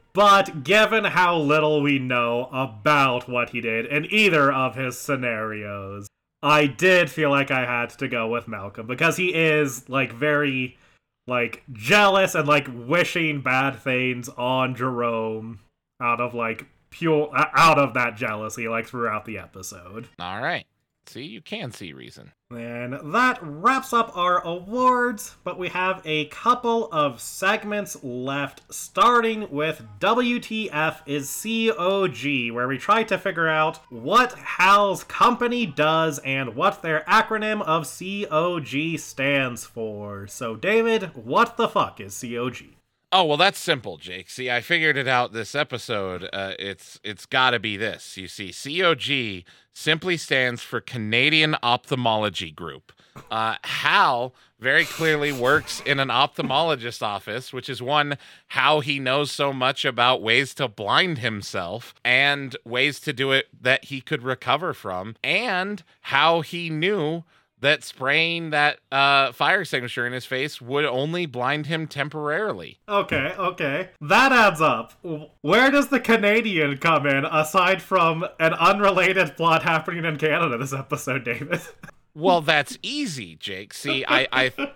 [0.12, 6.08] but given how little we know about what he did in either of his scenarios,
[6.42, 10.78] I did feel like I had to go with Malcolm because he is like very
[11.26, 15.60] like jealous and like wishing bad things on Jerome
[16.00, 20.08] out of like pure out of that jealousy like throughout the episode.
[20.18, 20.66] All right.
[21.06, 22.32] See, you can see reason.
[22.50, 29.50] And that wraps up our awards, but we have a couple of segments left, starting
[29.50, 36.54] with WTF is COG, where we try to figure out what Hal's company does and
[36.54, 40.26] what their acronym of COG stands for.
[40.26, 42.76] So, David, what the fuck is COG?
[43.12, 44.30] Oh well, that's simple, Jake.
[44.30, 46.28] See, I figured it out this episode.
[46.32, 48.16] Uh, it's it's got to be this.
[48.16, 52.92] You see, COG simply stands for Canadian Ophthalmology Group.
[53.30, 58.18] Uh, Hal very clearly works in an ophthalmologist's office, which is one
[58.48, 63.48] how he knows so much about ways to blind himself and ways to do it
[63.58, 67.24] that he could recover from, and how he knew
[67.60, 72.78] that spraying that uh, fire extinguisher in his face would only blind him temporarily.
[72.88, 73.90] Okay, okay.
[74.00, 74.94] That adds up.
[75.42, 80.72] Where does the Canadian come in aside from an unrelated plot happening in Canada this
[80.72, 81.60] episode, David?
[82.12, 83.72] Well, that's easy, Jake.
[83.72, 84.72] See, I, I,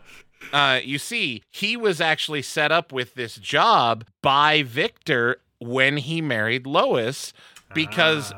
[0.52, 6.20] uh, you see, he was actually set up with this job by Victor when he
[6.20, 7.32] married Lois
[7.74, 8.32] because.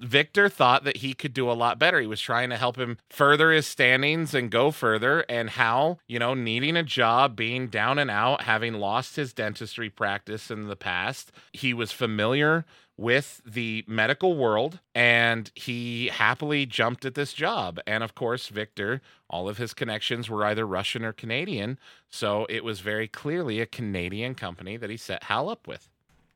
[0.00, 1.98] Victor thought that he could do a lot better.
[1.98, 5.24] He was trying to help him further his standings and go further.
[5.30, 9.88] And Hal, you know, needing a job, being down and out, having lost his dentistry
[9.88, 12.66] practice in the past, he was familiar
[12.96, 17.80] with the medical world and he happily jumped at this job.
[17.86, 21.78] And of course, Victor, all of his connections were either Russian or Canadian.
[22.08, 25.88] So it was very clearly a Canadian company that he set Hal up with.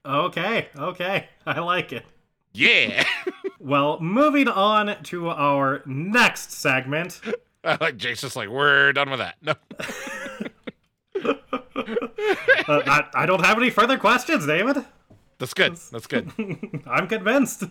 [0.04, 1.28] okay, okay.
[1.46, 2.04] I like it.
[2.56, 3.04] Yeah.
[3.58, 7.20] Well, moving on to our next segment.
[7.64, 9.36] I like Jake's just like, we're done with that.
[9.42, 9.54] No.
[12.68, 14.84] Uh, I, I don't have any further questions, David.
[15.38, 15.76] That's good.
[15.92, 16.32] That's good.
[16.86, 17.62] I'm convinced.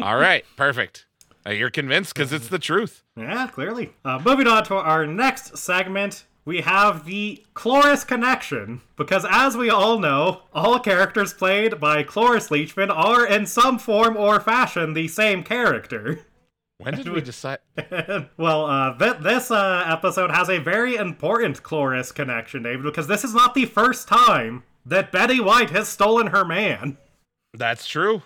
[0.00, 0.44] All right.
[0.56, 1.04] Perfect.
[1.46, 3.02] Uh, You're convinced because it's the truth.
[3.16, 3.92] Yeah, clearly.
[4.04, 8.80] Uh, moving on to our next segment, we have the Cloris connection.
[8.96, 14.16] Because as we all know, all characters played by Cloris Leachman are in some form
[14.16, 16.20] or fashion the same character.
[16.78, 17.60] When did we decide?
[18.36, 23.22] well, uh, th- this uh, episode has a very important Cloris connection, David, because this
[23.22, 26.98] is not the first time that Betty White has stolen her man.
[27.54, 28.22] That's true.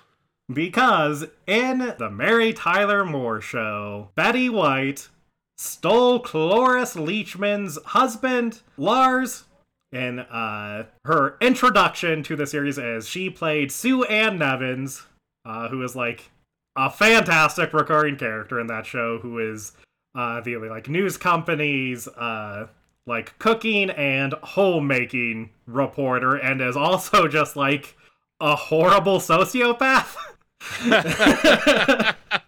[0.50, 5.08] Because in the Mary Tyler Moore show, Betty White
[5.56, 9.44] stole Cloris Leachman's husband, Lars,
[9.92, 15.06] in uh, her introduction to the series as she played Sue Ann Nevins,
[15.44, 16.30] uh, who is like
[16.76, 19.72] a fantastic recurring character in that show, who is
[20.14, 22.66] uh, the like news company's uh,
[23.06, 27.96] like cooking and homemaking reporter, and is also just like
[28.40, 30.16] a horrible sociopath.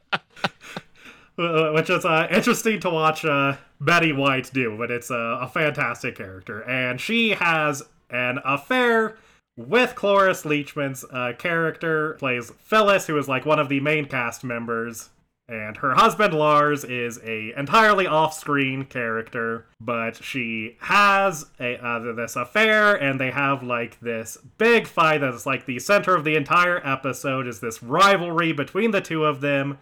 [1.39, 6.17] Which is uh, interesting to watch uh, Betty White do, but it's uh, a fantastic
[6.17, 6.63] character.
[6.63, 9.17] And she has an affair
[9.57, 14.43] with Cloris Leachman's uh, character, plays Phyllis, who is like one of the main cast
[14.43, 15.11] members.
[15.49, 22.35] And her husband Lars is a entirely off-screen character, but she has a uh, this
[22.35, 26.85] affair, and they have like this big fight that's like the center of the entire
[26.85, 27.47] episode.
[27.47, 29.79] Is this rivalry between the two of them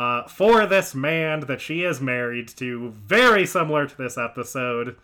[0.00, 2.90] uh, for this man that she is married to?
[2.90, 4.96] Very similar to this episode,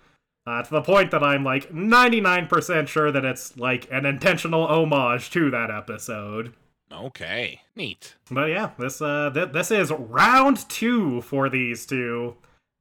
[0.47, 5.29] uh, to the point that I'm like 99% sure that it's like an intentional homage
[5.31, 6.55] to that episode.
[6.91, 8.15] Okay, neat.
[8.31, 12.37] But yeah, this uh th- this is round two for these two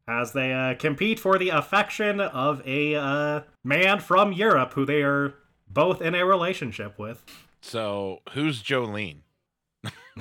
[0.07, 5.01] as they uh, compete for the affection of a uh, man from Europe who they
[5.01, 5.33] are
[5.67, 7.25] both in a relationship with.
[7.61, 9.21] So who's Jolene?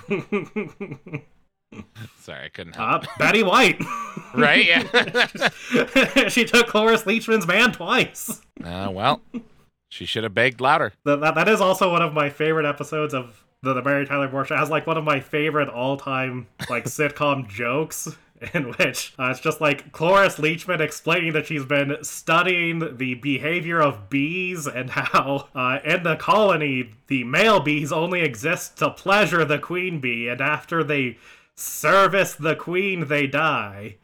[2.18, 3.04] Sorry, I couldn't help.
[3.04, 3.80] Uh, Betty White.
[4.34, 4.64] right?
[4.64, 6.28] Yeah.
[6.28, 8.40] she took Cloris Leachman's man twice.
[8.64, 9.20] uh, well,
[9.88, 10.92] she should have begged louder.
[11.04, 14.30] That, that, that is also one of my favorite episodes of the, the Mary Tyler
[14.30, 14.54] Moore Show.
[14.54, 18.08] It has like one of my favorite all time like sitcom jokes.
[18.52, 23.80] In which uh, it's just like Cloris Leachman explaining that she's been studying the behavior
[23.80, 29.46] of bees and how uh, in the colony the male bees only exist to pleasure
[29.46, 31.16] the queen bee, and after they
[31.56, 33.96] service the queen, they die.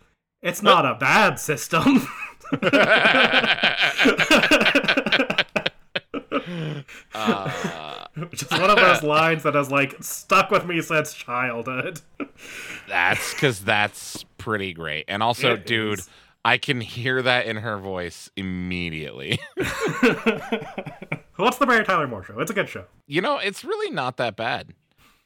[0.42, 2.06] It's not a bad system.
[7.14, 12.00] Uh, Which is one of those lines that has like stuck with me since childhood.
[12.88, 15.04] that's because that's pretty great.
[15.08, 16.08] And also, It dude, is.
[16.44, 19.38] I can hear that in her voice immediately.
[21.36, 22.38] What's the Mary Tyler Moore Show?
[22.40, 22.84] It's a good show.
[23.06, 24.72] you know, it's really not that bad.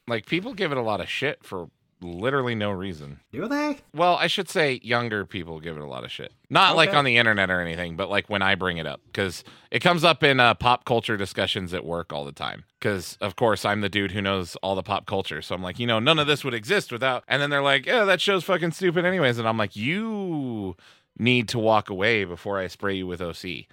[0.07, 1.67] Like, people give it a lot of shit for
[2.01, 3.19] literally no reason.
[3.31, 3.77] Do they?
[3.93, 6.33] Well, I should say younger people give it a lot of shit.
[6.49, 9.43] Not like on the internet or anything, but like when I bring it up because
[9.71, 12.63] it comes up in uh, pop culture discussions at work all the time.
[12.79, 15.79] Because of course I'm the dude who knows all the pop culture, so I'm like,
[15.79, 17.23] you know, none of this would exist without.
[17.27, 20.75] And then they're like, yeah, that show's fucking stupid anyways, and I'm like, you
[21.17, 23.65] need to walk away before I spray you with OC,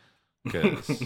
[0.44, 1.02] because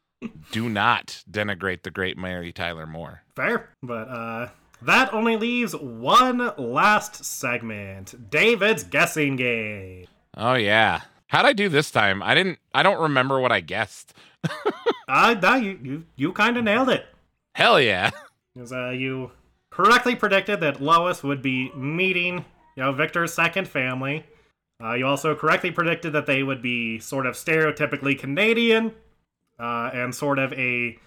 [0.52, 3.22] do not denigrate the great Mary Tyler Moore.
[3.34, 3.70] Fair.
[3.82, 4.48] But uh
[4.82, 8.30] that only leaves one last segment.
[8.30, 10.06] David's guessing game.
[10.36, 12.22] Oh yeah, how'd I do this time?
[12.22, 12.58] I didn't.
[12.72, 14.14] I don't remember what I guessed.
[15.08, 17.06] Uh no, you you, you kinda nailed it.
[17.54, 18.10] Hell yeah.
[18.54, 19.30] Because uh, you
[19.70, 22.44] correctly predicted that Lois would be meeting,
[22.76, 24.24] you know, Victor's second family.
[24.82, 28.92] Uh, you also correctly predicted that they would be sort of stereotypically Canadian,
[29.58, 30.98] uh, and sort of a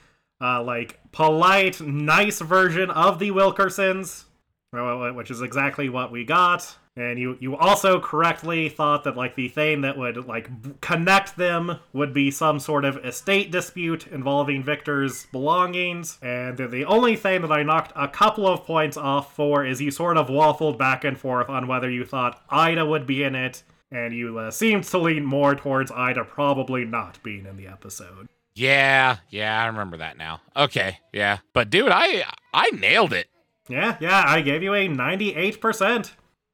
[0.41, 4.25] uh, like polite, nice version of the Wilkersons,
[4.71, 6.77] which is exactly what we got.
[6.97, 11.37] And you you also correctly thought that like the thing that would like b- connect
[11.37, 16.19] them would be some sort of estate dispute involving Victor's belongings.
[16.21, 19.79] And the, the only thing that I knocked a couple of points off for is
[19.79, 23.35] you sort of waffled back and forth on whether you thought Ida would be in
[23.35, 27.67] it, and you uh, seemed to lean more towards Ida probably not being in the
[27.67, 28.27] episode.
[28.54, 30.41] Yeah, yeah, I remember that now.
[30.56, 31.39] Okay, yeah.
[31.54, 32.24] But dude, I
[32.54, 33.28] I nailed it.
[33.70, 36.12] Yeah, yeah, I gave you a 98%.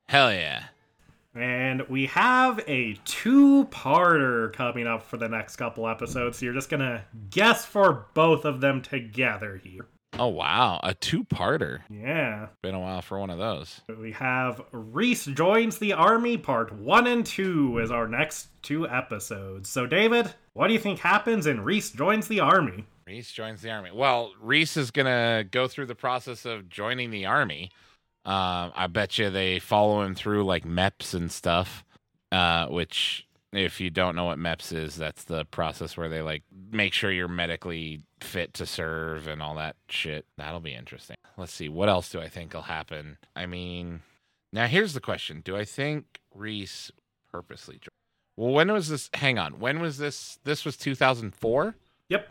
[0.08, 0.66] Hell yeah.
[1.34, 6.38] And we have a two parter coming up for the next couple episodes.
[6.38, 9.88] So you're just going to guess for both of them together here.
[10.20, 11.82] Oh wow, a two-parter.
[11.89, 12.47] Yeah.
[12.61, 13.82] Been a while for one of those.
[13.99, 19.70] We have Reese joins the army, part one and two is our next two episodes.
[19.70, 22.86] So, David, what do you think happens in Reese joins the army?
[23.05, 23.91] Reese joins the army.
[23.93, 27.72] Well, Reese is gonna go through the process of joining the army.
[28.26, 31.86] Uh, I bet you they follow him through like MEPS and stuff,
[32.32, 36.43] uh, which if you don't know what MEPS is, that's the process where they like
[36.72, 40.26] make sure you're medically fit to serve and all that shit.
[40.38, 41.16] That'll be interesting.
[41.38, 41.70] Let's see.
[41.70, 43.18] What else do I think will happen?
[43.36, 44.02] I mean,
[44.52, 46.91] now here's the question Do I think Reese
[47.32, 47.80] purposely?
[48.36, 49.10] Well, when was this?
[49.14, 49.60] Hang on.
[49.60, 50.39] When was this?
[50.43, 51.76] This was 2004?
[52.10, 52.28] Yep.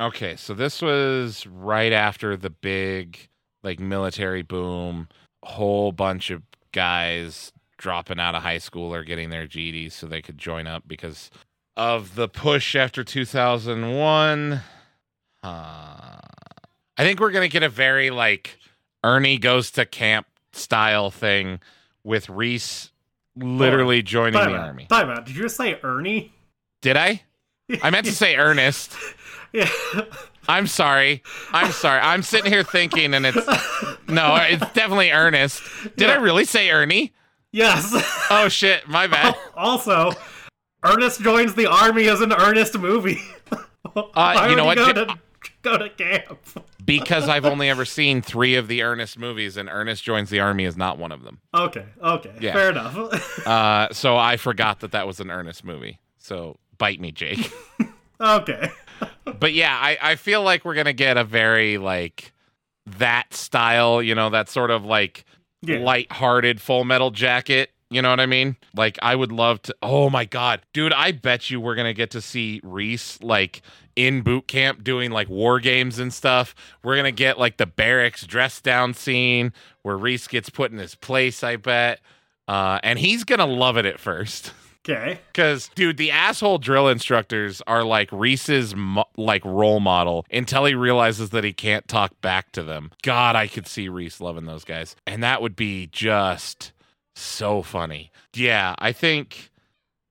[0.00, 3.28] Okay, so this was right after the big
[3.62, 5.08] like military boom.
[5.42, 10.20] Whole bunch of guys dropping out of high school or getting their GEDs so they
[10.20, 11.30] could join up because
[11.76, 14.52] of the push after 2001.
[14.52, 14.60] Uh,
[15.42, 16.20] I
[16.98, 18.58] think we're gonna get a very like
[19.02, 21.58] Ernie goes to camp style thing
[22.04, 22.90] with Reese
[23.34, 24.66] literally joining Time the out.
[24.66, 24.86] army.
[24.86, 25.24] Time out.
[25.24, 26.32] Did you just say Ernie?
[26.82, 27.22] Did I?
[27.82, 28.94] I meant to say Ernest.
[29.52, 29.68] yeah.
[30.48, 31.22] I'm sorry.
[31.52, 32.00] I'm sorry.
[32.00, 33.46] I'm sitting here thinking, and it's
[34.08, 35.62] no, it's definitely Ernest.
[35.96, 37.12] Did I really say Ernie?
[37.52, 37.92] Yes.
[38.32, 39.34] Oh shit, my bad.
[39.56, 40.12] also,
[40.84, 43.20] Ernest joins the army as an Ernest movie.
[43.92, 45.18] Why you know what, Go to,
[45.62, 46.38] go to camp.
[46.84, 50.64] Because I've only ever seen three of the Ernest movies, and Ernest joins the army
[50.64, 51.40] is not one of them.
[51.54, 51.84] Okay.
[52.02, 52.32] Okay.
[52.40, 52.52] Yeah.
[52.52, 53.36] Fair enough.
[53.46, 55.98] Uh, so I forgot that that was an Ernest movie.
[56.18, 57.50] So bite me, Jake.
[58.20, 58.70] okay.
[59.38, 62.32] but yeah, I, I feel like we're gonna get a very like
[62.98, 65.24] that style, you know, that sort of like
[65.62, 65.78] Yeah.
[65.78, 67.70] light-hearted Full Metal Jacket.
[67.90, 68.56] You know what I mean?
[68.76, 69.74] Like I would love to.
[69.82, 70.92] Oh my god, dude!
[70.92, 73.62] I bet you we're gonna get to see Reese like
[73.96, 76.54] in boot camp doing like war games and stuff.
[76.84, 79.52] We're gonna get like the barracks dress down scene
[79.82, 81.42] where Reese gets put in his place.
[81.42, 82.00] I bet,
[82.46, 84.52] uh, and he's gonna love it at first.
[84.88, 85.20] Okay.
[85.26, 90.74] Because, dude, the asshole drill instructors are like Reese's mo- like role model until he
[90.74, 92.90] realizes that he can't talk back to them.
[93.02, 96.72] God, I could see Reese loving those guys, and that would be just
[97.14, 98.10] so funny.
[98.34, 99.50] Yeah, I think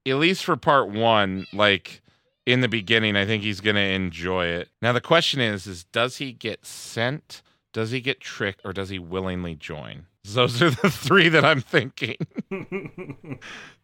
[0.06, 2.02] at least for part one, like
[2.46, 4.70] in the beginning, I think he's gonna enjoy it.
[4.82, 7.42] Now the question is, is does he get sent?
[7.74, 10.06] Does he get tricked, or does he willingly join?
[10.26, 12.18] Those are the three that I'm thinking.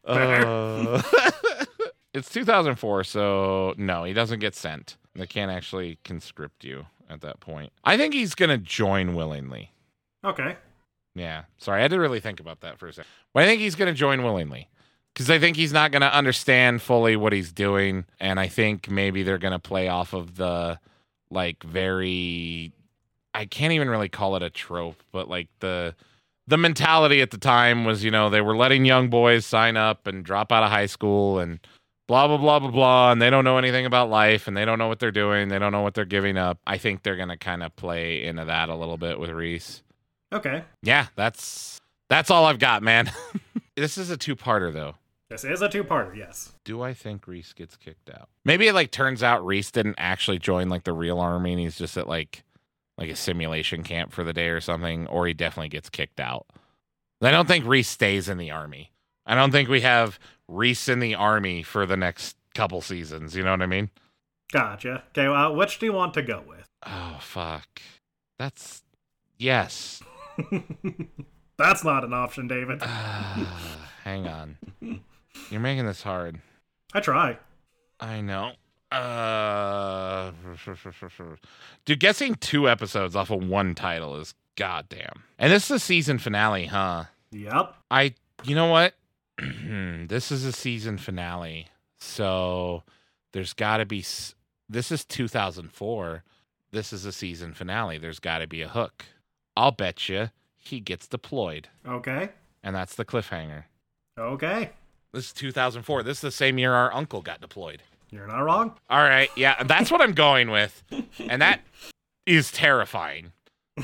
[0.05, 1.01] Uh,
[2.13, 4.97] it's 2004, so no, he doesn't get sent.
[5.15, 7.71] They can't actually conscript you at that point.
[7.83, 9.71] I think he's gonna join willingly.
[10.23, 10.57] okay.
[11.17, 13.09] Yeah, sorry, I had to really think about that for a second.
[13.33, 14.67] But I think he's gonna join willingly
[15.13, 19.23] because I think he's not gonna understand fully what he's doing, and I think maybe
[19.23, 20.77] they're gonna play off of the
[21.31, 22.73] like very.
[23.33, 25.95] I can't even really call it a trope, but like the
[26.47, 30.07] the mentality at the time was, you know, they were letting young boys sign up
[30.07, 31.59] and drop out of high school and
[32.07, 34.77] blah blah blah blah blah and they don't know anything about life and they don't
[34.77, 36.59] know what they're doing, they don't know what they're giving up.
[36.67, 39.81] I think they're going to kind of play into that a little bit with Reese.
[40.31, 40.63] Okay.
[40.83, 41.79] Yeah, that's
[42.09, 43.11] that's all I've got, man.
[43.75, 44.95] this is a two-parter though.
[45.29, 46.15] This is a two-parter.
[46.15, 46.53] Yes.
[46.63, 48.29] Do I think Reese gets kicked out?
[48.43, 51.77] Maybe it like turns out Reese didn't actually join like the real army and he's
[51.77, 52.43] just at like
[52.97, 56.45] like a simulation camp for the day or something, or he definitely gets kicked out.
[57.21, 58.91] I don't think Reese stays in the army.
[59.25, 63.35] I don't think we have Reese in the army for the next couple seasons.
[63.35, 63.89] You know what I mean?
[64.51, 65.03] Gotcha.
[65.09, 65.25] Okay.
[65.25, 66.67] Uh, which do you want to go with?
[66.85, 67.81] Oh fuck.
[68.37, 68.83] That's
[69.37, 70.03] yes.
[71.57, 72.79] That's not an option, David.
[72.81, 74.57] Ah, hang on.
[75.49, 76.39] You're making this hard.
[76.93, 77.39] I try.
[77.99, 78.51] I know.
[78.95, 80.31] Uh,
[81.85, 85.23] dude, guessing two episodes off of one title is goddamn.
[85.37, 87.05] And this is a season finale, huh?
[87.31, 87.75] Yep.
[87.91, 88.13] I,
[88.43, 88.93] you know what?
[89.37, 91.67] this is a season finale,
[91.99, 92.83] so
[93.33, 93.99] there's got to be.
[93.99, 94.33] s-
[94.69, 96.23] This is 2004.
[96.71, 97.97] This is a season finale.
[97.97, 99.05] There's got to be a hook.
[99.57, 102.29] I'll bet you he gets deployed, Okay.
[102.63, 103.65] and that's the cliffhanger.
[104.17, 104.71] Okay.
[105.13, 106.03] This is 2004.
[106.03, 107.83] This is the same year our uncle got deployed.
[108.11, 108.73] You're not wrong.
[108.89, 110.83] All right, yeah, that's what I'm going with,
[111.19, 111.61] and that
[112.25, 113.31] is terrifying.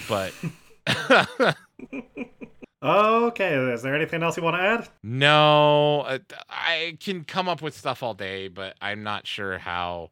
[0.08, 0.34] But
[2.84, 3.54] Okay.
[3.72, 4.90] Is there anything else you want to add?
[5.04, 6.20] no, uh,
[6.50, 10.10] I can come up with stuff all day, but I'm not sure how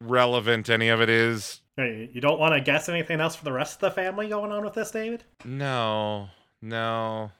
[0.00, 1.60] relevant any of it is.
[1.76, 4.52] Hey, you don't want to guess anything else for the rest of the family going
[4.52, 5.24] on with this, David?
[5.44, 6.28] No,
[6.60, 7.32] no,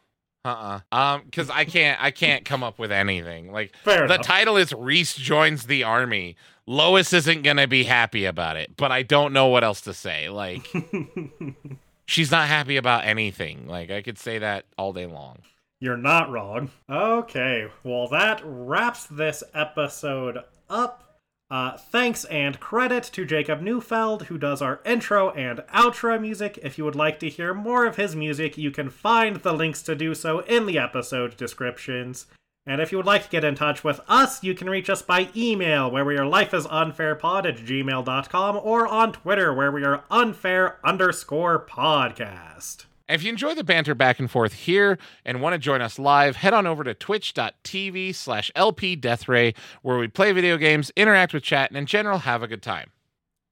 [0.44, 3.52] uh, uh um, because I can't, I can't come up with anything.
[3.52, 4.26] Like Fair the enough.
[4.26, 6.36] title is Reese joins the army.
[6.66, 10.28] Lois isn't gonna be happy about it, but I don't know what else to say.
[10.28, 10.68] Like.
[12.06, 13.66] she's not happy about anything.
[13.66, 15.38] Like I could say that all day long.
[15.80, 16.70] You're not wrong.
[16.88, 20.38] Okay, well, that wraps this episode
[20.70, 21.11] up.
[21.52, 26.58] Uh, thanks and credit to Jacob Neufeld, who does our intro and outro music.
[26.62, 29.82] If you would like to hear more of his music, you can find the links
[29.82, 32.24] to do so in the episode descriptions.
[32.64, 35.02] And if you would like to get in touch with us, you can reach us
[35.02, 40.78] by email, where we are lifeisunfairpod at gmail.com, or on Twitter, where we are unfair
[40.82, 42.86] underscore podcast.
[43.12, 45.98] And if you enjoy the banter back and forth here and want to join us
[45.98, 51.42] live, head on over to twitch.tv slash lpdeathray, where we play video games, interact with
[51.42, 52.88] chat, and in general have a good time.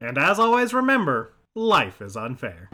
[0.00, 2.70] And as always, remember life is unfair.